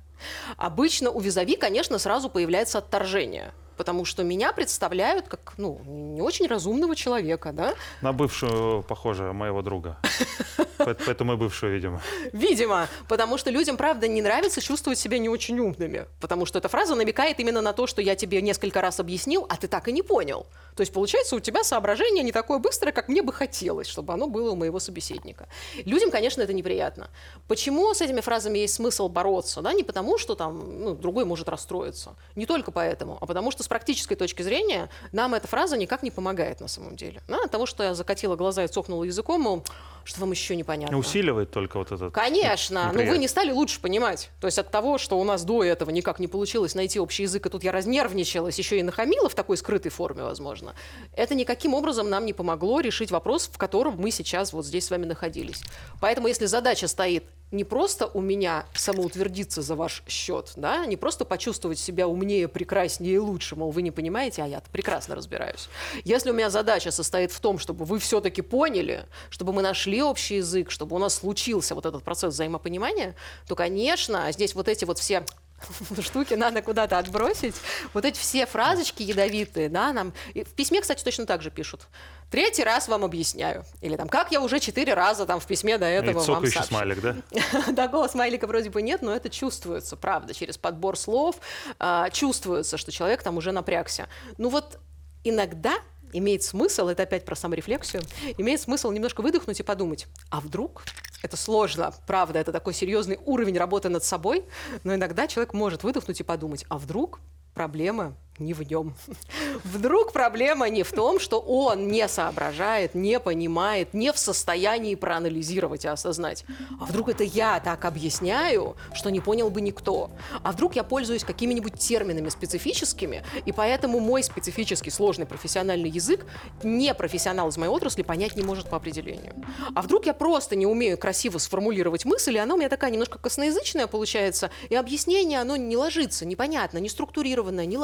[0.58, 3.54] Обычно у визави, конечно, сразу появляется отторжение.
[3.78, 7.76] Потому что меня представляют как, ну, не очень разумного человека, да?
[8.02, 9.98] На бывшую, похоже, моего друга.
[10.78, 12.02] По- Поэтому и бывшую, видимо.
[12.34, 16.06] Видимо, потому что людям, правда, не нравится чувствовать себя не очень умными.
[16.20, 19.58] Потому что эта фраза намекает именно на то, что я тебе несколько раз объяснил, а
[19.58, 20.48] ты так и не понял.
[20.76, 24.28] То есть, получается, у тебя соображение не такое быстрое, как мне бы хотелось, чтобы оно
[24.28, 25.48] было у моего собеседника.
[25.86, 27.10] Людям, конечно, это неприятно.
[27.48, 29.62] Почему с этими фразами есть смысл бороться?
[29.62, 29.74] Да?
[29.74, 32.16] Не потому, что там ну, другой может расстроиться.
[32.36, 36.10] Не только поэтому, а потому что с практической точки зрения нам эта фраза никак не
[36.10, 37.22] помогает на самом деле.
[37.28, 37.44] Да?
[37.44, 39.66] От того, что я закатила глаза и цокнула языком, мол,
[40.06, 40.98] что вам еще непонятно.
[40.98, 42.14] Усиливает только вот этот...
[42.14, 43.20] Конечно, но вы неприятие.
[43.20, 44.30] не стали лучше понимать.
[44.40, 47.46] То есть от того, что у нас до этого никак не получилось найти общий язык,
[47.46, 50.74] и тут я разнервничалась, еще и нахамила в такой скрытой форме, возможно,
[51.14, 54.92] это никаким образом нам не помогло решить вопрос, в котором мы сейчас вот здесь с
[54.92, 55.62] вами находились.
[56.00, 61.26] Поэтому если задача стоит не просто у меня самоутвердиться за ваш счет, да, не просто
[61.26, 65.70] почувствовать себя умнее, прекраснее и лучше, мол, вы не понимаете, а я прекрасно разбираюсь.
[66.04, 70.38] Если у меня задача состоит в том, чтобы вы все-таки поняли, чтобы мы нашли общий
[70.38, 73.16] язык, чтобы у нас случился вот этот процесс взаимопонимания,
[73.48, 75.24] то, конечно, здесь вот эти вот все
[76.02, 77.56] штуки надо куда-то отбросить.
[77.94, 80.14] Вот эти все фразочки ядовитые, да, нам...
[80.34, 81.88] И в письме, кстати, точно так же пишут.
[82.30, 83.66] Третий раз вам объясняю.
[83.82, 86.54] Или там, как я уже четыре раза там в письме до этого И вам еще
[86.54, 86.64] сообщил.
[86.64, 87.16] смайлик, да?
[87.76, 91.38] Такого смайлика вроде бы нет, но это чувствуется, правда, через подбор слов.
[91.80, 94.08] а, чувствуется, что человек там уже напрягся.
[94.38, 94.80] Ну вот
[95.24, 95.76] иногда
[96.14, 98.02] имеет смысл, это опять про саморефлексию,
[98.38, 100.84] имеет смысл немножко выдохнуть и подумать, а вдруг
[101.24, 104.46] это сложно, правда, это такой серьезный уровень работы над собой,
[104.84, 107.20] но иногда человек может выдохнуть и подумать, а вдруг
[107.54, 108.94] проблема не в нем.
[109.64, 115.86] Вдруг проблема не в том, что он не соображает, не понимает, не в состоянии проанализировать
[115.86, 116.46] и осознать.
[116.80, 120.12] А вдруг это я так объясняю, что не понял бы никто.
[120.44, 126.26] А вдруг я пользуюсь какими-нибудь терминами специфическими, и поэтому мой специфический сложный профессиональный язык
[126.64, 129.34] не профессионал из моей отрасли понять не может по определению.
[129.76, 133.20] А вдруг я просто не умею красиво сформулировать мысль, и она у меня такая немножко
[133.20, 137.78] косноязычная получается, и объяснение, оно не ложится, непонятно, не структурированное, не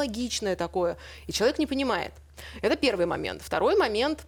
[0.44, 2.14] логичное такое, и человек не понимает.
[2.62, 3.42] Это первый момент.
[3.42, 4.26] Второй момент,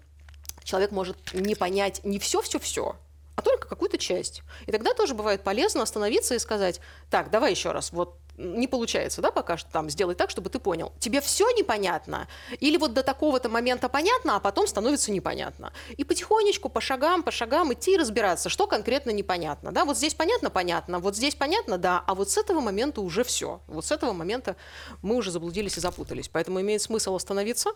[0.64, 2.96] человек может не понять не все-все-все,
[3.36, 4.42] а только какую-то часть.
[4.68, 9.22] И тогда тоже бывает полезно остановиться и сказать, так, давай еще раз, вот не получается,
[9.22, 10.94] да, пока что там сделать так, чтобы ты понял.
[11.00, 12.28] Тебе все непонятно?
[12.60, 15.74] Или вот до такого-то момента понятно, а потом становится непонятно.
[15.98, 19.72] И потихонечку, по шагам, по шагам идти и разбираться, что конкретно непонятно.
[19.72, 23.24] Да, вот здесь понятно, понятно, вот здесь понятно, да, а вот с этого момента уже
[23.24, 23.62] все.
[23.68, 24.56] Вот с этого момента
[25.02, 26.28] мы уже заблудились и запутались.
[26.28, 27.72] Поэтому имеет смысл остановиться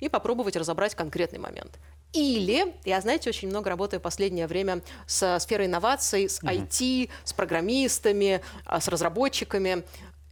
[0.00, 1.78] и попробовать разобрать конкретный момент.
[2.12, 7.32] Или, я, знаете, очень много работаю в последнее время с сферой инноваций, с IT, с
[7.32, 9.82] программистами, а, с разработчиками.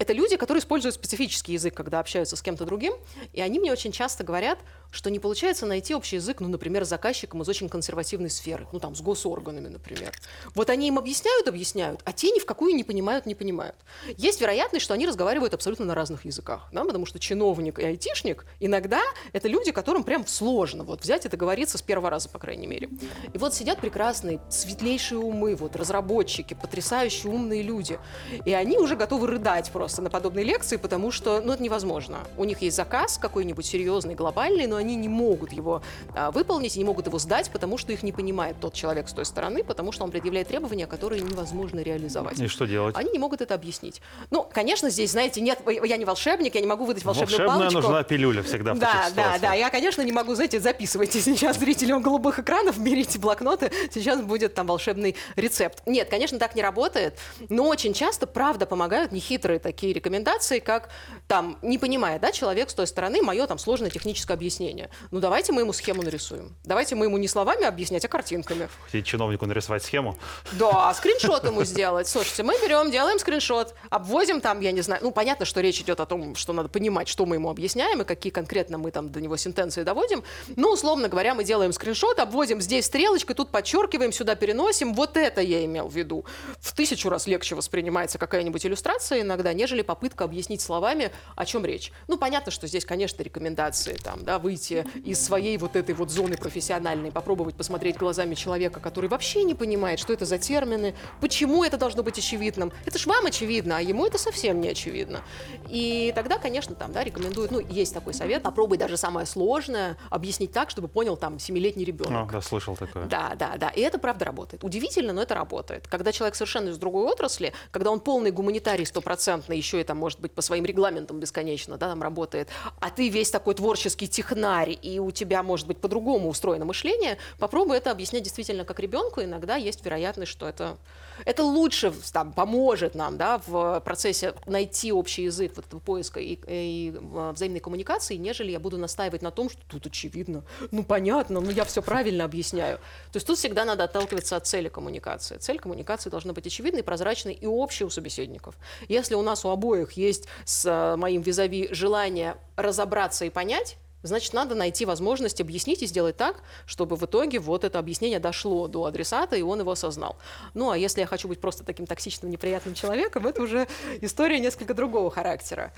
[0.01, 2.95] Это люди, которые используют специфический язык, когда общаются с кем-то другим,
[3.35, 4.59] и они мне очень часто говорят,
[4.91, 8.81] что не получается найти общий язык, ну, например, с заказчиком из очень консервативной сферы, ну,
[8.81, 10.13] там, с госорганами, например.
[10.55, 13.77] Вот они им объясняют, объясняют, а те ни в какую не понимают, не понимают.
[14.17, 18.47] Есть вероятность, что они разговаривают абсолютно на разных языках, да, потому что чиновник и айтишник
[18.59, 19.03] иногда
[19.35, 22.89] это люди, которым прям сложно вот взять и договориться с первого раза, по крайней мере.
[23.35, 27.99] И вот сидят прекрасные, светлейшие умы, вот, разработчики, потрясающие умные люди,
[28.47, 32.19] и они уже готовы рыдать просто на подобной лекции, потому что, ну, это невозможно.
[32.37, 35.83] У них есть заказ какой-нибудь серьезный, глобальный, но они не могут его
[36.15, 39.25] а, выполнить не могут его сдать, потому что их не понимает тот человек с той
[39.25, 42.41] стороны, потому что он предъявляет требования, которые невозможно реализовать.
[42.41, 42.97] И что делать?
[42.97, 44.01] Они не могут это объяснить.
[44.31, 47.81] Ну, конечно, здесь, знаете, нет, я не волшебник, я не могу выдать волшебную Волшебная палочку.
[47.83, 49.55] нужна пилюля всегда в Да, да, да.
[49.55, 54.67] Я, конечно, не могу, знаете, записывайте сейчас зрителям голубых экранов, берите блокноты, сейчас будет там
[54.67, 55.83] волшебный рецепт.
[55.87, 60.91] Нет, конечно, так не работает, но очень часто, правда, помогают нехитрые такие рекомендации, как
[61.27, 64.91] там, не понимая, да, человек с той стороны, мое там сложное техническое объяснение.
[65.11, 66.57] Ну, давайте мы ему схему нарисуем.
[66.65, 68.69] Давайте мы ему не словами объяснять, а картинками.
[68.85, 70.19] Хотите чиновнику нарисовать схему?
[70.53, 72.09] Да, скриншот ему сделать.
[72.09, 76.01] Слушайте, мы берем, делаем скриншот, обвозим там, я не знаю, ну, понятно, что речь идет
[76.01, 79.21] о том, что надо понимать, что мы ему объясняем и какие конкретно мы там до
[79.21, 80.25] него сентенции доводим.
[80.57, 84.95] Ну, условно говоря, мы делаем скриншот, обводим здесь стрелочкой, тут подчеркиваем, сюда переносим.
[84.95, 86.25] Вот это я имел в виду.
[86.59, 91.93] В тысячу раз легче воспринимается какая-нибудь иллюстрация иногда, нежели попытка объяснить словами, о чем речь.
[92.09, 96.37] Ну, понятно, что здесь, конечно, рекомендации там, да, выйти из своей вот этой вот зоны
[96.37, 101.77] профессиональной, попробовать посмотреть глазами человека, который вообще не понимает, что это за термины, почему это
[101.77, 102.73] должно быть очевидным.
[102.85, 105.23] Это ж вам очевидно, а ему это совсем не очевидно.
[105.69, 110.53] И тогда, конечно, там, да, рекомендуют, ну, есть такой совет, попробуй даже самое сложное объяснить
[110.53, 112.29] так, чтобы понял там семилетний ребенок.
[112.29, 113.07] А, да, слышал такое.
[113.07, 113.69] Да, да, да.
[113.69, 114.65] И это правда работает.
[114.65, 115.87] Удивительно, но это работает.
[115.89, 120.33] Когда человек совершенно из другой отрасли, когда он полный гуманитарий стопроцентный, еще там, может быть,
[120.33, 122.49] по своим регламентам бесконечно, да, там работает,
[122.81, 127.77] а ты весь такой творческий технарь, и у тебя, может быть, по-другому устроено мышление, попробуй
[127.77, 129.23] это объяснять действительно как ребенку.
[129.23, 130.77] Иногда есть вероятность, что это,
[131.25, 136.39] это лучше там, поможет нам да, в процессе найти общий язык вот этого поиска и,
[136.47, 141.41] и э, взаимной коммуникации, нежели я буду настаивать на том, что тут очевидно, ну понятно,
[141.41, 142.79] ну я все правильно объясняю.
[143.13, 145.37] То есть тут всегда надо отталкиваться от цели коммуникации.
[145.37, 148.55] Цель коммуникации должна быть очевидной, прозрачной и общей у собеседников.
[148.89, 154.33] Если у нас у обоих есть с э, моим визави желание разобраться и понять, Значит,
[154.33, 158.87] надо найти возможность объяснить и сделать так, чтобы в итоге вот это объяснение дошло до
[158.87, 160.17] адресата, и он его осознал.
[160.55, 163.69] Ну, а если я хочу быть просто таким токсичным, неприятным человеком, это уже
[164.01, 165.73] история несколько другого характера.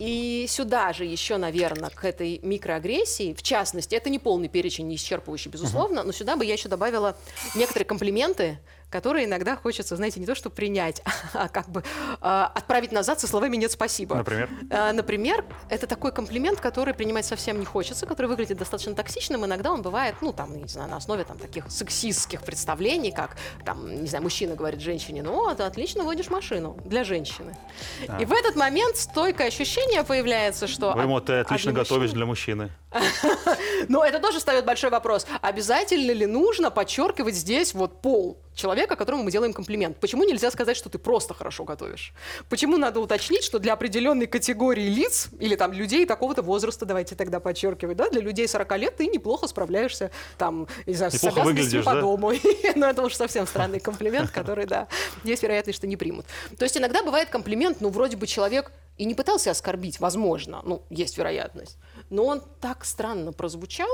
[0.00, 4.96] И сюда же еще, наверное, к этой микроагрессии, в частности, это не полный перечень, не
[4.96, 7.16] исчерпывающий, безусловно, но сюда бы я еще добавила
[7.54, 8.58] некоторые комплименты,
[8.90, 13.26] которые иногда хочется, знаете, не то что принять, а как бы э, отправить назад со
[13.26, 14.16] словами «нет, спасибо».
[14.16, 14.50] Например?
[14.70, 19.46] Э, например, это такой комплимент, который принимать совсем не хочется, который выглядит достаточно токсичным.
[19.46, 24.02] Иногда он бывает, ну, там, не знаю, на основе там таких сексистских представлений, как, там,
[24.02, 27.56] не знаю, мужчина говорит женщине, ну, ты отлично водишь машину для женщины.
[28.08, 28.20] А.
[28.20, 30.90] И в этот момент стойкое ощущение появляется, что...
[30.90, 32.70] По-моему, од- ты отлично одни готовишь мужчины- для мужчины.
[33.88, 35.26] но это тоже встает большой вопрос.
[35.40, 39.98] Обязательно ли нужно подчеркивать здесь вот пол человека, которому мы делаем комплимент?
[39.98, 42.12] Почему нельзя сказать, что ты просто хорошо готовишь?
[42.48, 47.40] Почему надо уточнить, что для определенной категории лиц или там людей такого-то возраста, давайте тогда
[47.40, 51.80] подчеркивать, да, для людей 40 лет ты неплохо справляешься там, не знаю, с Неплохо обязанностями
[51.80, 52.00] выглядишь, по да?
[52.00, 52.32] дому.
[52.76, 54.88] Но это уж совсем странный комплимент, который, да,
[55.24, 56.26] есть вероятность, что не примут.
[56.58, 60.82] То есть иногда бывает комплимент, ну, вроде бы человек и не пытался оскорбить, возможно, ну,
[60.90, 61.78] есть вероятность,
[62.10, 63.88] но он так странно прозвучал,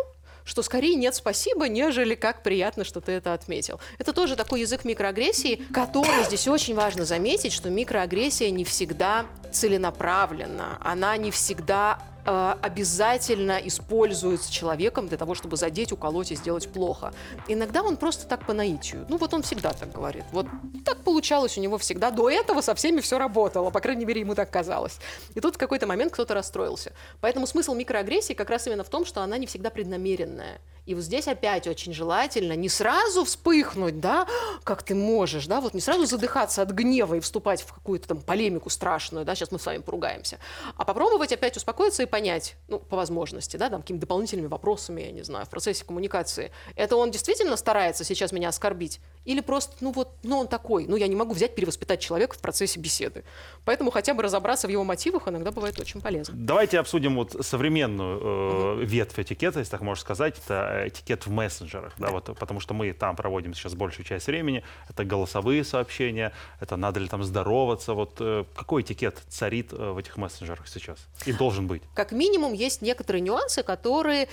[0.47, 3.81] что скорее нет спасибо, нежели как приятно, что ты это отметил.
[3.99, 10.79] Это тоже такой язык микроагрессии, который здесь очень важно заметить, что микроагрессия не всегда целенаправлена,
[10.81, 17.13] она не всегда обязательно используется человеком для того, чтобы задеть, уколоть и сделать плохо.
[17.49, 19.07] Иногда он просто так по наитию.
[19.09, 20.25] Ну вот он всегда так говорит.
[20.33, 20.47] Вот
[20.85, 22.11] так получалось у него всегда.
[22.11, 23.71] До этого со всеми все работало.
[23.71, 24.99] По крайней мере, ему так казалось.
[25.35, 26.93] И тут в какой-то момент кто-то расстроился.
[27.21, 30.61] Поэтому смысл микроагрессии как раз именно в том, что она не всегда преднамеренная.
[30.87, 34.27] И вот здесь опять очень желательно не сразу вспыхнуть, да,
[34.63, 38.21] как ты можешь, да, вот не сразу задыхаться от гнева и вступать в какую-то там
[38.21, 40.39] полемику страшную, да, сейчас мы с вами поругаемся,
[40.77, 45.13] а попробовать опять успокоиться и понять, ну, по возможности, да, там, какими-то дополнительными вопросами, я
[45.13, 49.01] не знаю, в процессе коммуникации, это он действительно старается сейчас меня оскорбить?
[49.27, 52.39] Или просто, ну вот, ну он такой, ну я не могу взять, перевоспитать человека в
[52.39, 53.25] процессе беседы.
[53.65, 56.35] Поэтому хотя бы разобраться в его мотивах иногда бывает очень полезно.
[56.37, 60.37] Давайте обсудим вот современную э, ветвь этикета, если так можно сказать.
[60.47, 64.63] Это этикет в мессенджерах, да, вот, потому что мы там проводим сейчас большую часть времени.
[64.89, 67.95] Это голосовые сообщения, это надо ли там здороваться.
[67.95, 71.83] Вот э, какой этикет царит э, в этих мессенджерах сейчас и должен быть?
[71.95, 74.29] как минимум есть некоторые нюансы, которые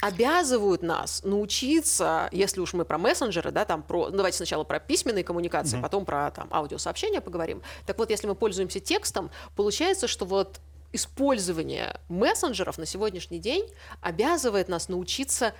[0.00, 4.78] обязывают нас научиться, если уж мы про мессенджеры, да, там про, ну, давайте сначала про
[4.78, 7.62] письменные коммуникации, потом про там аудиосообщения поговорим.
[7.86, 10.60] Так вот, если мы пользуемся текстом, получается, что вот
[10.92, 13.68] использование мессенджеров на сегодняшний день
[14.00, 15.52] обязывает нас научиться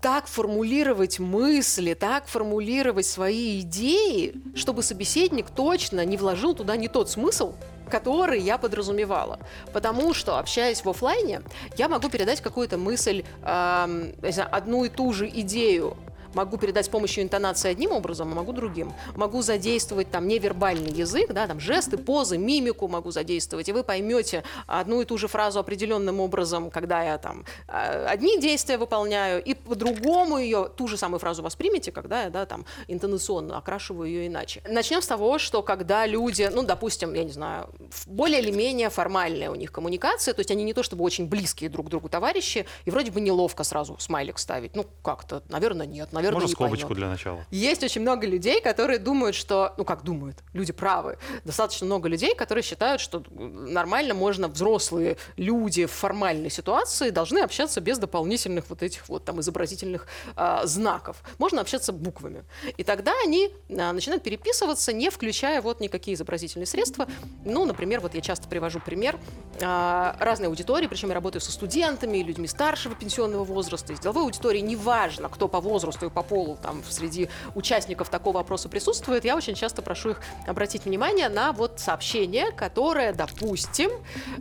[0.00, 7.10] так формулировать мысли, так формулировать свои идеи, чтобы собеседник точно не вложил туда не тот
[7.10, 7.54] смысл,
[7.90, 9.40] который я подразумевала.
[9.72, 11.42] Потому что, общаясь в оффлайне,
[11.76, 15.96] я могу передать какую-то мысль, знаю, одну и ту же идею
[16.34, 18.92] могу передать с помощью интонации одним образом, а могу другим.
[19.16, 24.44] Могу задействовать там невербальный язык, да, там жесты, позы, мимику могу задействовать, и вы поймете
[24.66, 29.54] одну и ту же фразу определенным образом, когда я там э, одни действия выполняю, и
[29.54, 34.62] по-другому ее, ту же самую фразу воспримете, когда я, да, там, интонационно окрашиваю ее иначе.
[34.68, 37.70] Начнем с того, что когда люди, ну, допустим, я не знаю,
[38.06, 41.70] более или менее формальная у них коммуникация, то есть они не то чтобы очень близкие
[41.70, 44.76] друг к другу товарищи, и вроде бы неловко сразу смайлик ставить.
[44.76, 46.98] Ну, как-то, наверное, нет, наверное, Можно не скобочку поймет.
[46.98, 47.46] для начала?
[47.50, 49.74] Есть очень много людей, которые думают, что...
[49.76, 50.38] Ну, как думают?
[50.52, 51.18] Люди правы.
[51.44, 57.80] Достаточно много людей, которые считают, что нормально можно взрослые люди в формальной ситуации должны общаться
[57.80, 61.22] без дополнительных вот этих вот там изобразительных а, знаков.
[61.38, 62.44] Можно общаться буквами.
[62.76, 67.06] И тогда они а, начинают переписываться, не включая вот никакие изобразительные средства.
[67.44, 69.18] Ну, например, вот я часто привожу пример
[69.62, 74.60] а, разной аудитории, причем я работаю со студентами, людьми старшего пенсионного возраста, из деловой аудитории,
[74.60, 79.54] неважно, кто по возрасту и по полу там среди участников такого опроса присутствует, я очень
[79.54, 83.90] часто прошу их обратить внимание на вот сообщение, которое, допустим,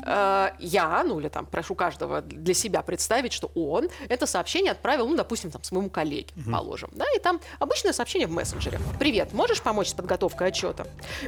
[0.05, 5.07] э, я, ну или там прошу каждого для себя представить, что он это сообщение отправил,
[5.07, 8.79] ну, допустим, там своему коллеге, положим, да, и там обычное сообщение в мессенджере.
[8.99, 10.87] Привет, можешь помочь с подготовкой отчета?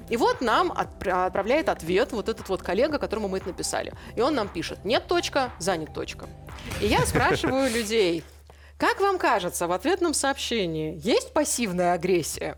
[0.09, 3.93] И вот нам отпра- отправляет ответ вот этот вот коллега, которому мы это написали.
[4.15, 6.27] И он нам пишет, нет точка, занят точка.
[6.81, 8.23] И я спрашиваю людей,
[8.79, 12.57] как вам кажется, в ответном сообщении есть пассивная агрессия?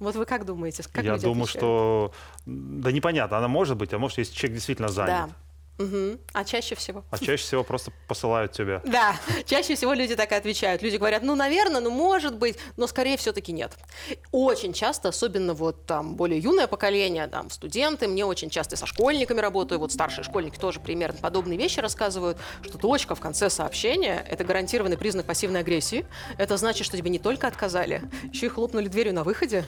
[0.00, 0.82] Вот вы как думаете?
[0.90, 1.50] Как Я думаю, отвечают?
[1.50, 2.12] что...
[2.44, 5.30] Да непонятно, она может быть, а может, если человек действительно занят.
[5.30, 5.36] Да.
[5.78, 6.20] Мгм.
[6.32, 7.04] А чаще всего?
[7.10, 8.80] А чаще всего просто посылают тебя.
[8.94, 10.80] Да, чаще всего люди так и отвечают.
[10.82, 13.72] Люди говорят, ну, наверное, ну, может быть, но скорее все-таки нет.
[14.30, 19.40] Очень часто, особенно вот там более юное поколение, там студенты, мне очень часто со школьниками
[19.40, 24.44] работаю, вот старшие школьники тоже примерно подобные вещи рассказывают, что точка в конце сообщения– это
[24.44, 26.06] гарантированный признак пассивной агрессии.
[26.38, 29.64] Это значит, что тебе не только отказали, еще и хлопнули дверью на выходе,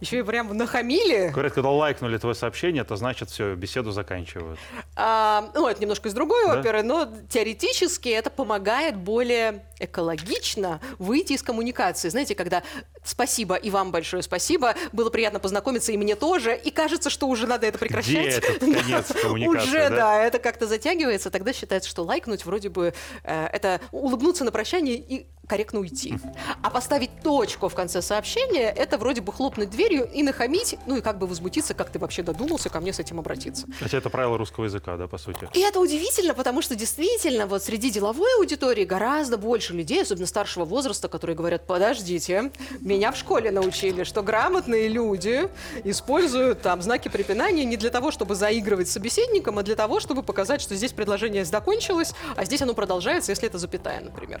[0.00, 1.28] еще и прям нахамили.
[1.28, 4.58] Говорят, когда лайкнули твое сообщение, это значит, все, беседу заканчивают.
[4.96, 6.60] А, ну, это немножко из другой Да?
[6.60, 12.08] оперы, но теоретически это помогает более экологично выйти из коммуникации.
[12.08, 12.62] Знаете, когда
[13.04, 17.46] спасибо и вам большое спасибо, было приятно познакомиться и мне тоже, и кажется, что уже
[17.46, 18.10] надо это прекращать.
[18.12, 19.96] Где этот конец коммуникации, Уже, да?
[19.96, 22.92] да, это как-то затягивается, тогда считается, что лайкнуть вроде бы
[23.24, 26.14] э, это улыбнуться на прощание и корректно уйти.
[26.62, 31.00] А поставить точку в конце сообщения, это вроде бы хлопнуть дверью и нахамить, ну и
[31.00, 33.66] как бы возмутиться, как ты вообще додумался ко мне с этим обратиться.
[33.80, 35.48] Хотя это правило русского языка, да, по сути.
[35.54, 40.64] И это удивительно, потому что действительно вот среди деловой аудитории гораздо больше людей, особенно старшего
[40.64, 45.48] возраста, которые говорят, подождите, меня в школе научили, что грамотные люди
[45.82, 50.22] используют там знаки препинания не для того, чтобы заигрывать с собеседником, а для того, чтобы
[50.22, 54.40] показать, что здесь предложение закончилось, а здесь оно продолжается, если это запятая, например.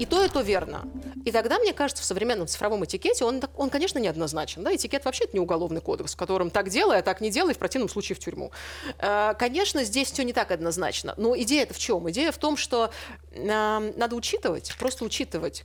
[0.00, 0.88] И то, и то верно.
[1.24, 4.64] И тогда, мне кажется, в современном цифровом этикете он, он конечно, неоднозначен.
[4.64, 4.74] Да?
[4.74, 7.58] Этикет вообще это не уголовный кодекс, в котором так делай, а так не делай, в
[7.58, 8.50] противном случае в тюрьму.
[8.98, 11.14] Э, Конечно, здесь все не так однозначно.
[11.18, 12.10] Но идея-то в чем?
[12.10, 12.90] Идея в том, что
[13.30, 15.64] э, надо учитывать, просто учитывать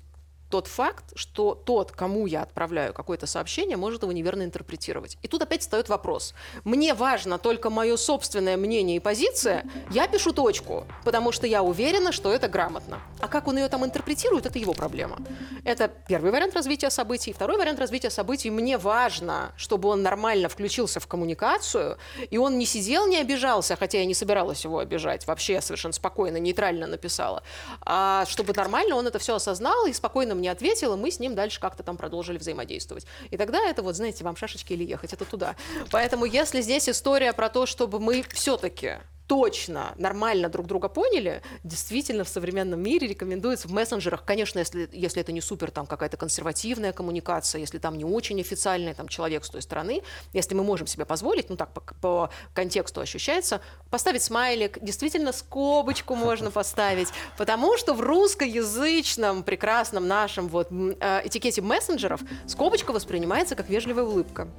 [0.53, 5.17] тот факт, что тот, кому я отправляю какое-то сообщение, может его неверно интерпретировать.
[5.23, 6.35] И тут опять встает вопрос.
[6.63, 12.11] Мне важно только мое собственное мнение и позиция, я пишу точку, потому что я уверена,
[12.11, 12.99] что это грамотно.
[13.19, 15.17] А как он ее там интерпретирует, это его проблема.
[15.63, 17.33] Это первый вариант развития событий.
[17.33, 18.51] Второй вариант развития событий.
[18.51, 21.97] Мне важно, чтобы он нормально включился в коммуникацию,
[22.29, 25.25] и он не сидел, не обижался, хотя я не собиралась его обижать.
[25.25, 27.41] Вообще я совершенно спокойно, нейтрально написала.
[27.81, 31.35] А чтобы нормально он это все осознал и спокойно мне ответил, и мы с ним
[31.35, 33.05] дальше как-то там продолжили взаимодействовать.
[33.29, 35.55] И тогда это вот, знаете, вам шашечки или ехать, это туда.
[35.91, 38.97] Поэтому если здесь история про то, чтобы мы все-таки
[39.28, 45.21] точно, нормально друг друга поняли, действительно в современном мире рекомендуется в мессенджерах, конечно, если, если
[45.21, 49.49] это не супер там какая-то консервативная коммуникация, если там не очень официальный там человек с
[49.49, 50.03] той стороны,
[50.34, 56.15] если мы можем себе позволить, ну так по, по контексту ощущается, поставить смайлик, действительно скобочку
[56.15, 63.69] можно поставить, потому что в русскоязычном прекрасном нашем вот э, этикете мессенджеров скобочка воспринимается как
[63.69, 64.49] вежливая улыбка.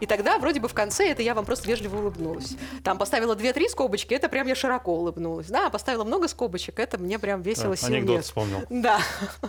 [0.00, 2.56] И тогда вроде бы в конце это я вам просто вежливо улыбнулась.
[2.82, 5.48] Там поставила 2-3 скобочки, это прям я широко улыбнулась.
[5.48, 8.24] Да, поставила много скобочек, это мне прям весело Да, анекдот нет.
[8.24, 8.62] вспомнил.
[8.70, 9.00] Да.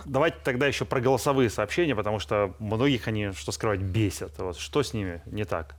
[0.04, 4.38] Давайте тогда еще про голосовые сообщения, потому что многих они, что скрывать, бесят.
[4.38, 5.74] Вот что с ними не так?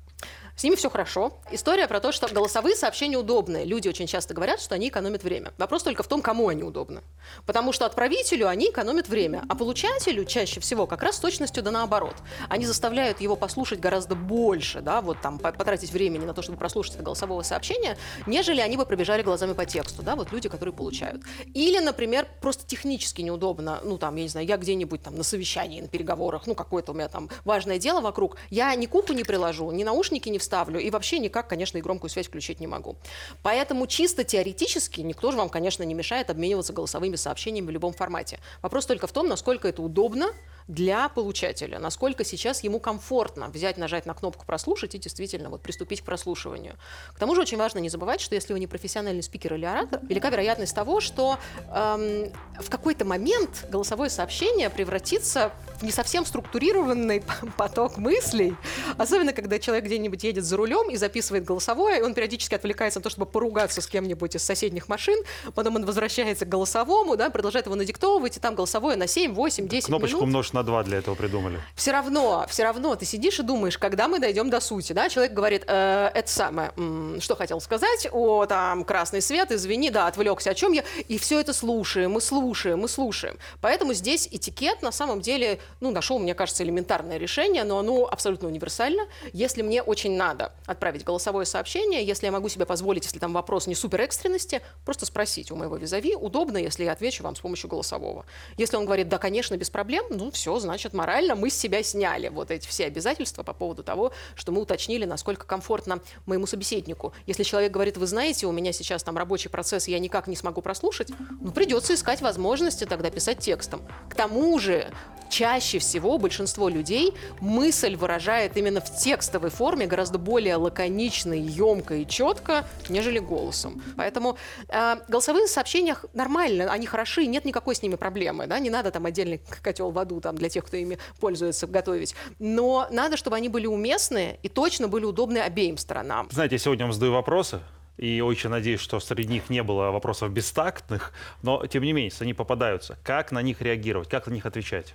[0.57, 1.39] С ними все хорошо.
[1.51, 3.63] История про то, что голосовые сообщения удобные.
[3.63, 5.53] Люди очень часто говорят, что они экономят время.
[5.59, 7.03] Вопрос только в том, кому они удобны.
[7.45, 11.69] Потому что отправителю они экономят время, а получателю чаще всего как раз с точностью да
[11.69, 12.15] наоборот.
[12.49, 16.57] Они заставляют его послушать гораздо больше, да, вот там по- потратить времени на то, чтобы
[16.57, 17.95] прослушать это голосового сообщения,
[18.25, 21.21] нежели они бы пробежали глазами по тексту, да, вот люди, которые получают.
[21.53, 25.81] Или, например, просто технически неудобно, ну там, я не знаю, я где-нибудь там на совещании,
[25.81, 29.69] на переговорах, ну какое-то у меня там важное дело вокруг, я ни куху не приложу,
[29.69, 32.95] ни наушники не вставлю, и вообще никак, конечно, и громкую связь включить не могу.
[33.43, 38.39] Поэтому чисто теоретически никто же вам, конечно, не мешает обмениваться голосовыми сообщениями в любом формате.
[38.61, 40.27] Вопрос только в том, насколько это удобно
[40.67, 46.01] для получателя, насколько сейчас ему комфортно взять, нажать на кнопку «прослушать» и действительно вот приступить
[46.01, 46.75] к прослушиванию.
[47.13, 50.01] К тому же очень важно не забывать, что если вы не профессиональный спикер или оратор,
[50.03, 51.39] велика вероятность того, что
[51.73, 57.23] эм, в какой-то момент голосовое сообщение превратится в не совсем структурированный
[57.57, 58.55] поток мыслей,
[58.97, 63.03] особенно когда человек где-нибудь едет за рулем и записывает голосовое, и он периодически отвлекается на
[63.03, 65.17] то, чтобы поругаться с кем-нибудь из соседних машин,
[65.55, 69.67] потом он возвращается к голосовому, да, продолжает его надиктовывать, и там голосовое на 7, 8,
[69.67, 70.23] 10 Кнопочку минут.
[70.23, 71.59] умножь на 2 для этого придумали.
[71.75, 75.09] все равно, все равно ты сидишь и думаешь, когда мы дойдем до сути, да?
[75.09, 76.71] Человек говорит, «Э, это самое,
[77.19, 81.39] что хотел сказать, о, там, красный свет, извини, да, отвлекся, о чем я, и все
[81.39, 83.37] это слушаем, мы слушаем, мы слушаем.
[83.61, 88.47] Поэтому здесь этикет, на самом деле, ну, нашел, мне кажется, элементарное решение, но оно абсолютно
[88.47, 89.03] универсально.
[89.33, 93.67] Если мне очень надо отправить голосовое сообщение, если я могу себе позволить, если там вопрос
[93.67, 97.69] не супер экстренности, просто спросить у моего визави, удобно, если я отвечу вам с помощью
[97.69, 98.25] голосового.
[98.57, 102.29] Если он говорит, да, конечно, без проблем, ну, все, значит, морально мы с себя сняли
[102.29, 107.13] вот эти все обязательства по поводу того, что мы уточнили, насколько комфортно моему собеседнику.
[107.25, 110.61] Если человек говорит, вы знаете, у меня сейчас там рабочий процесс, я никак не смогу
[110.61, 111.09] прослушать,
[111.41, 113.81] ну, придется искать возможности тогда писать текстом.
[114.09, 114.91] К тому же,
[115.29, 122.07] чаще всего большинство людей мысль выражает именно в текстовой форме гораздо более лаконично, емко и
[122.07, 123.81] четко, нежели голосом.
[123.95, 124.37] Поэтому
[124.69, 129.05] э, голосовые сообщения нормально, они хороши, нет никакой с ними проблемы, да, не надо там
[129.05, 132.15] отдельный котел в аду там для тех, кто ими пользуется, готовить.
[132.39, 136.27] Но надо, чтобы они были уместны и точно были удобны обеим сторонам.
[136.31, 137.59] Знаете, я сегодня вам задаю вопросы,
[137.97, 142.33] и очень надеюсь, что среди них не было вопросов бестактных, но тем не менее, они
[142.33, 144.93] попадаются, как на них реагировать, как на них отвечать?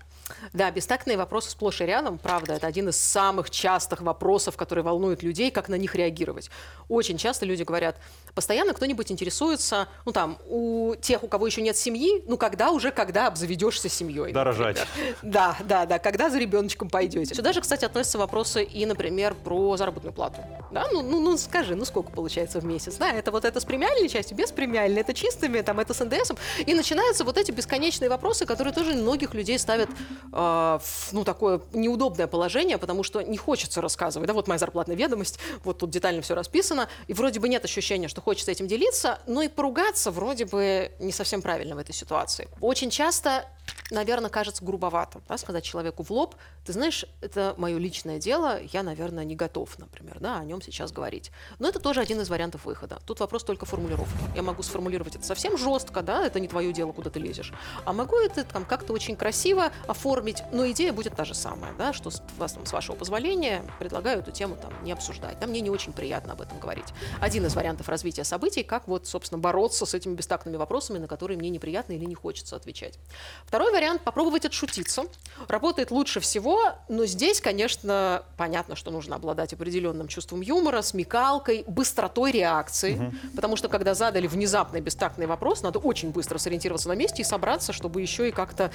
[0.53, 5.23] Да, бестактные вопросы сплошь и рядом, правда, это один из самых частых вопросов, которые волнуют
[5.23, 6.51] людей, как на них реагировать.
[6.89, 7.97] Очень часто люди говорят,
[8.35, 12.93] постоянно кто-нибудь интересуется, ну там, у тех, у кого еще нет семьи, ну когда уже,
[12.93, 14.33] когда обзаведешься семьей.
[14.33, 14.79] Да, рожать.
[15.23, 17.35] Да, да, да, когда за ребеночком пойдете.
[17.35, 20.41] Сюда же, кстати, относятся вопросы и, например, про заработную плату.
[20.71, 22.92] Да, ну, ну, ну скажи, ну сколько получается в месяц?
[22.99, 26.37] Да, это вот это с премиальной частью, без премиальной, это чистыми, там, это с НДСом.
[26.67, 31.61] И начинаются вот эти бесконечные вопросы, которые тоже многих людей ставят э, в, ну, такое
[31.73, 34.27] неудобное положение, потому что не хочется рассказывать.
[34.29, 38.09] Да, вот моя зарплатная ведомость, вот тут детально все расписано, и вроде бы нет ощущения,
[38.09, 42.49] что хочется этим делиться, но и поругаться вроде бы не совсем правильно в этой ситуации.
[42.61, 43.47] Очень часто
[43.93, 46.35] наверное, кажется грубовато, да, сказать человеку в лоб,
[46.65, 50.91] ты знаешь, это мое личное дело, я, наверное, не готов, например, да, о нем сейчас
[50.91, 51.31] говорить.
[51.59, 52.99] Но это тоже один из вариантов выхода.
[53.07, 54.13] Тут вопрос только формулировки.
[54.35, 57.53] Я могу сформулировать это совсем жестко, да, это не твое дело, куда ты лезешь.
[57.85, 61.93] А могу это там как-то очень красиво оформить, но идея будет та же самая, да,
[61.93, 65.39] что с, вас, там, с вашего позволения предлагаю эту тему там не обсуждать.
[65.39, 66.87] Да, мне не очень приятно об этом говорить.
[67.21, 71.37] Один из вариантов развития событий, как вот, собственно, бороться с этими бестактными вопросами, на которые
[71.37, 72.99] мне неприятно или не хочется отвечать.
[73.45, 75.05] Второй вариант– попробовать отшутиться.
[75.49, 82.33] Работает лучше всего, но здесь, конечно, понятно, что нужно обладать определенным чувством юмора, смекалкой, быстротой
[82.33, 82.95] реакции.
[82.95, 83.13] Угу.
[83.37, 87.73] Потому что, когда задали внезапный бестактный вопрос, надо очень быстро сориентироваться на месте и собраться,
[87.73, 88.71] чтобы еще и как-то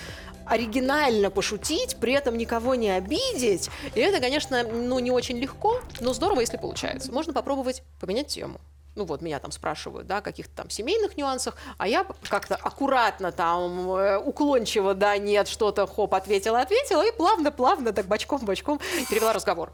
[0.46, 3.70] оригинально пошутить, при этом никого не обидеть.
[3.96, 7.12] И это, конечно, ну, не очень легко, но здорово, если получается.
[7.12, 8.60] Можно попробовать поменять тему
[8.98, 13.92] ну вот меня там спрашивают, да, каких-то там семейных нюансах, а я как-то аккуратно там,
[13.92, 18.80] э, уклончиво, да, нет, что-то, хоп, ответила, ответила, и плавно-плавно так бочком-бочком
[19.10, 19.72] перевела разговор.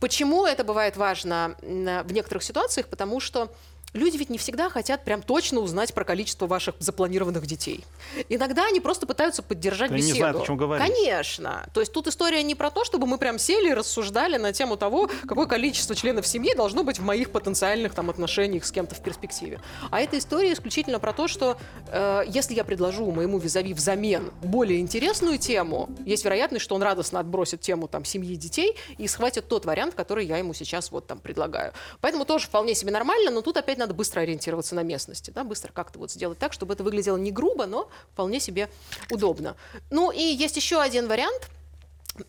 [0.00, 2.88] Почему это бывает важно в некоторых ситуациях?
[2.88, 3.48] Потому что
[3.94, 7.84] Люди ведь не всегда хотят прям точно узнать про количество ваших запланированных детей.
[8.28, 10.14] Иногда они просто пытаются поддержать они беседу.
[10.14, 10.86] не знают, о чем говорить.
[10.86, 11.66] Конечно.
[11.72, 14.76] То есть тут история не про то, чтобы мы прям сели и рассуждали на тему
[14.76, 19.02] того, какое количество членов семьи должно быть в моих потенциальных там отношениях с кем-то в
[19.02, 19.60] перспективе.
[19.90, 21.56] А эта история исключительно про то, что
[21.88, 27.20] э, если я предложу моему визави взамен более интересную тему, есть вероятность, что он радостно
[27.20, 31.06] отбросит тему там семьи и детей и схватит тот вариант, который я ему сейчас вот
[31.06, 31.72] там предлагаю.
[32.02, 35.44] Поэтому тоже вполне себе нормально, но тут опять опять надо быстро ориентироваться на местности, да,
[35.44, 38.68] быстро как-то вот сделать так, чтобы это выглядело не грубо, но вполне себе
[39.10, 39.54] удобно.
[39.90, 41.48] Ну и есть еще один вариант.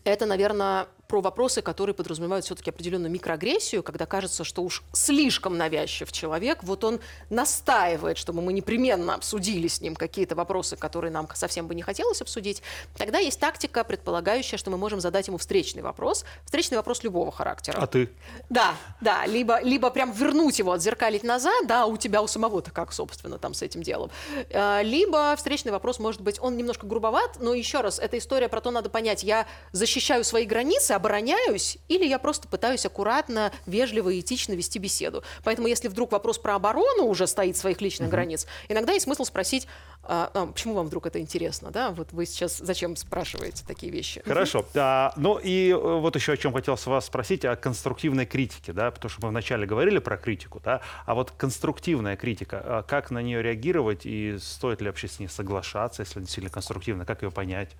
[0.04, 6.12] Это, наверное, про вопросы, которые подразумевают все-таки определенную микроагрессию, когда кажется, что уж слишком навязчив
[6.12, 7.00] человек, вот он
[7.30, 12.22] настаивает, чтобы мы непременно обсудили с ним какие-то вопросы, которые нам совсем бы не хотелось
[12.22, 12.62] обсудить,
[12.96, 17.78] тогда есть тактика, предполагающая, что мы можем задать ему встречный вопрос, встречный вопрос любого характера.
[17.80, 18.08] А ты?
[18.48, 22.92] Да, да, либо, либо прям вернуть его, отзеркалить назад, да, у тебя у самого-то как,
[22.92, 24.12] собственно, там с этим делом.
[24.50, 28.60] Э, либо встречный вопрос может быть, он немножко грубоват, но еще раз, эта история про
[28.60, 34.20] то, надо понять, я защищаю свои границы, обороняюсь, или я просто пытаюсь аккуратно, вежливо и
[34.20, 35.24] этично вести беседу.
[35.42, 38.12] Поэтому если вдруг вопрос про оборону уже стоит своих личных mm-hmm.
[38.12, 39.66] границ, иногда есть смысл спросить,
[40.02, 41.90] а, а, почему вам вдруг это интересно, да?
[41.90, 44.22] Вот вы сейчас зачем спрашиваете такие вещи?
[44.24, 44.64] Хорошо.
[44.74, 48.72] А, ну и э, вот еще о чем хотел с вас спросить, о конструктивной критике,
[48.72, 53.10] да, потому что мы вначале говорили про критику, да, а вот конструктивная критика, а как
[53.10, 57.30] на нее реагировать и стоит ли вообще с ней соглашаться, если действительно конструктивно, как ее
[57.30, 57.70] понять?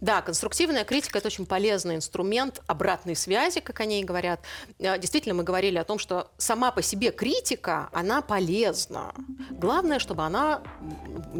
[0.00, 4.40] Да, конструктивная критика– это очень полезный инструмент обратной связи, как они и говорят.
[4.78, 9.14] Э, действительно, мы говорили о том, что сама по себе критика, она полезна.
[9.50, 10.62] Главное, чтобы она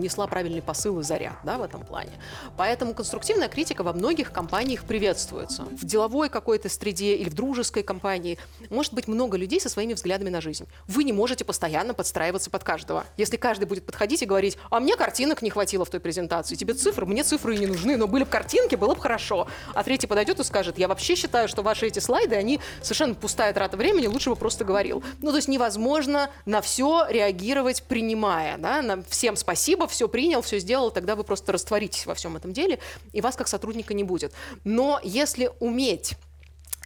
[0.02, 2.12] несла правильный посыл и заряд да, в этом плане.
[2.56, 5.62] Поэтому конструктивная критика во многих компаниях приветствуется.
[5.62, 8.38] В деловой какой-то среде или в дружеской компании
[8.70, 10.66] может быть много людей со своими взглядами на жизнь.
[10.86, 13.04] Вы не можете постоянно подстраиваться под каждого.
[13.16, 16.74] Если каждый будет подходить и говорить, а мне картинок не хватило в той презентации, тебе
[16.74, 19.46] цифры, мне цифры не нужны, но были бы картинки, было бы хорошо.
[19.74, 23.52] А третий подойдет и скажет, я вообще считаю, что ваши эти слайды, они совершенно пустая
[23.52, 25.02] трата времени, лучше бы просто говорил.
[25.20, 28.58] Ну, то есть невозможно на все реагировать, принимая.
[28.58, 28.82] Да?
[28.82, 32.80] На всем спасибо, все принял, все сделал, тогда вы просто растворитесь во всем этом деле,
[33.12, 34.32] и вас как сотрудника не будет.
[34.64, 36.16] Но если уметь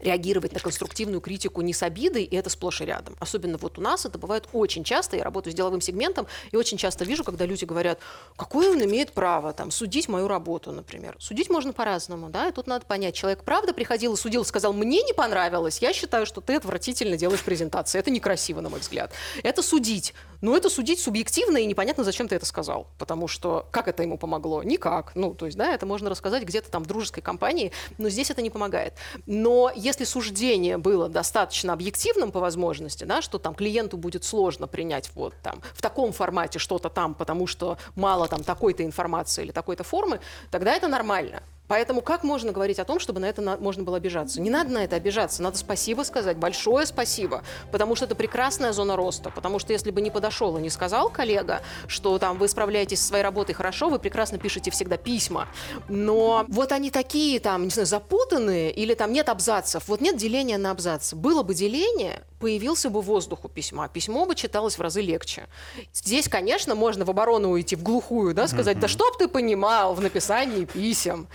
[0.01, 3.17] реагировать на конструктивную критику не с обидой, и это сплошь и рядом.
[3.19, 5.17] Особенно вот у нас это бывает очень часто.
[5.17, 7.99] Я работаю с деловым сегментом, и очень часто вижу, когда люди говорят,
[8.37, 11.17] какое он имеет право там, судить мою работу, например.
[11.19, 15.03] Судить можно по-разному, да, и тут надо понять, человек правда приходил и судил, сказал, мне
[15.03, 19.13] не понравилось, я считаю, что ты отвратительно делаешь презентации, это некрасиво, на мой взгляд.
[19.43, 20.15] Это судить.
[20.41, 22.89] Ну, это судить субъективно, и непонятно, зачем ты это сказал.
[22.99, 24.63] Потому что как это ему помогло?
[24.63, 25.13] Никак.
[25.15, 28.43] Ну, то есть, да, это можно рассказать где-то там в дружеской компании, но здесь это
[28.43, 28.95] не помогает.
[29.27, 35.11] Но если суждение было достаточно объективным по возможности, да, что там клиенту будет сложно принять
[35.15, 39.85] вот там в таком формате что-то там, потому что мало там такой-то информации или такой-то
[39.85, 40.21] формы,
[40.51, 41.43] тогда это нормально.
[41.69, 44.41] Поэтому как можно говорить о том, чтобы на это на- можно было обижаться?
[44.41, 47.43] Не надо на это обижаться, надо спасибо сказать, большое спасибо,
[47.73, 51.11] потому что это прекрасная зона роста, потому что если бы не подошел и не сказал
[51.11, 55.49] коллега, что там вы справляетесь со своей работой хорошо, вы прекрасно пишете всегда письма,
[55.89, 60.59] но вот они такие там, не знаю, запутанные или там нет абзацев, вот нет деления
[60.59, 61.17] на абзацы.
[61.17, 65.49] Было бы деление, появился бы воздух у письма, письмо бы читалось в разы легче.
[65.93, 70.01] Здесь, конечно, можно в оборону уйти в глухую, да, сказать, да чтоб ты понимал в
[70.01, 71.29] написании писем.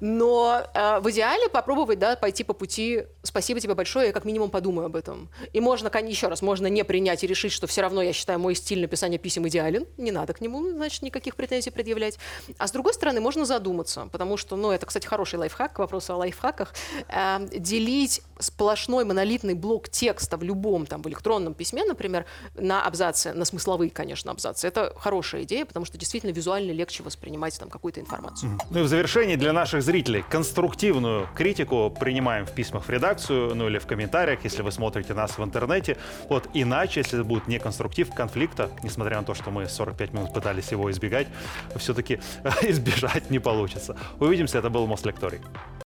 [0.00, 4.50] Но э, в идеале попробовать, да, пойти по пути «спасибо тебе большое, я как минимум
[4.50, 5.28] подумаю об этом».
[5.52, 8.54] И можно, еще раз, можно не принять и решить, что все равно, я считаю, мой
[8.54, 12.18] стиль написания писем идеален, не надо к нему, значит, никаких претензий предъявлять.
[12.56, 16.14] А с другой стороны, можно задуматься, потому что, ну, это, кстати, хороший лайфхак, к вопросу
[16.14, 16.74] о лайфхаках,
[17.08, 22.24] э, делить сплошной монолитный блок текста в любом там в электронном письме, например,
[22.54, 24.66] на абзацы, на смысловые, конечно, абзацы.
[24.66, 28.58] Это хорошая идея, потому что действительно визуально легче воспринимать там какую-то информацию.
[28.70, 33.68] Ну и в завершении для наших зрителей конструктивную критику принимаем в письмах в редакцию, ну
[33.68, 35.96] или в комментариях, если вы смотрите нас в интернете.
[36.28, 40.32] Вот иначе, если это будет не конструктив конфликта, несмотря на то, что мы 45 минут
[40.32, 41.28] пытались его избегать,
[41.76, 42.20] все-таки
[42.62, 43.96] избежать не получится.
[44.18, 45.40] Увидимся, это был Мослекторий.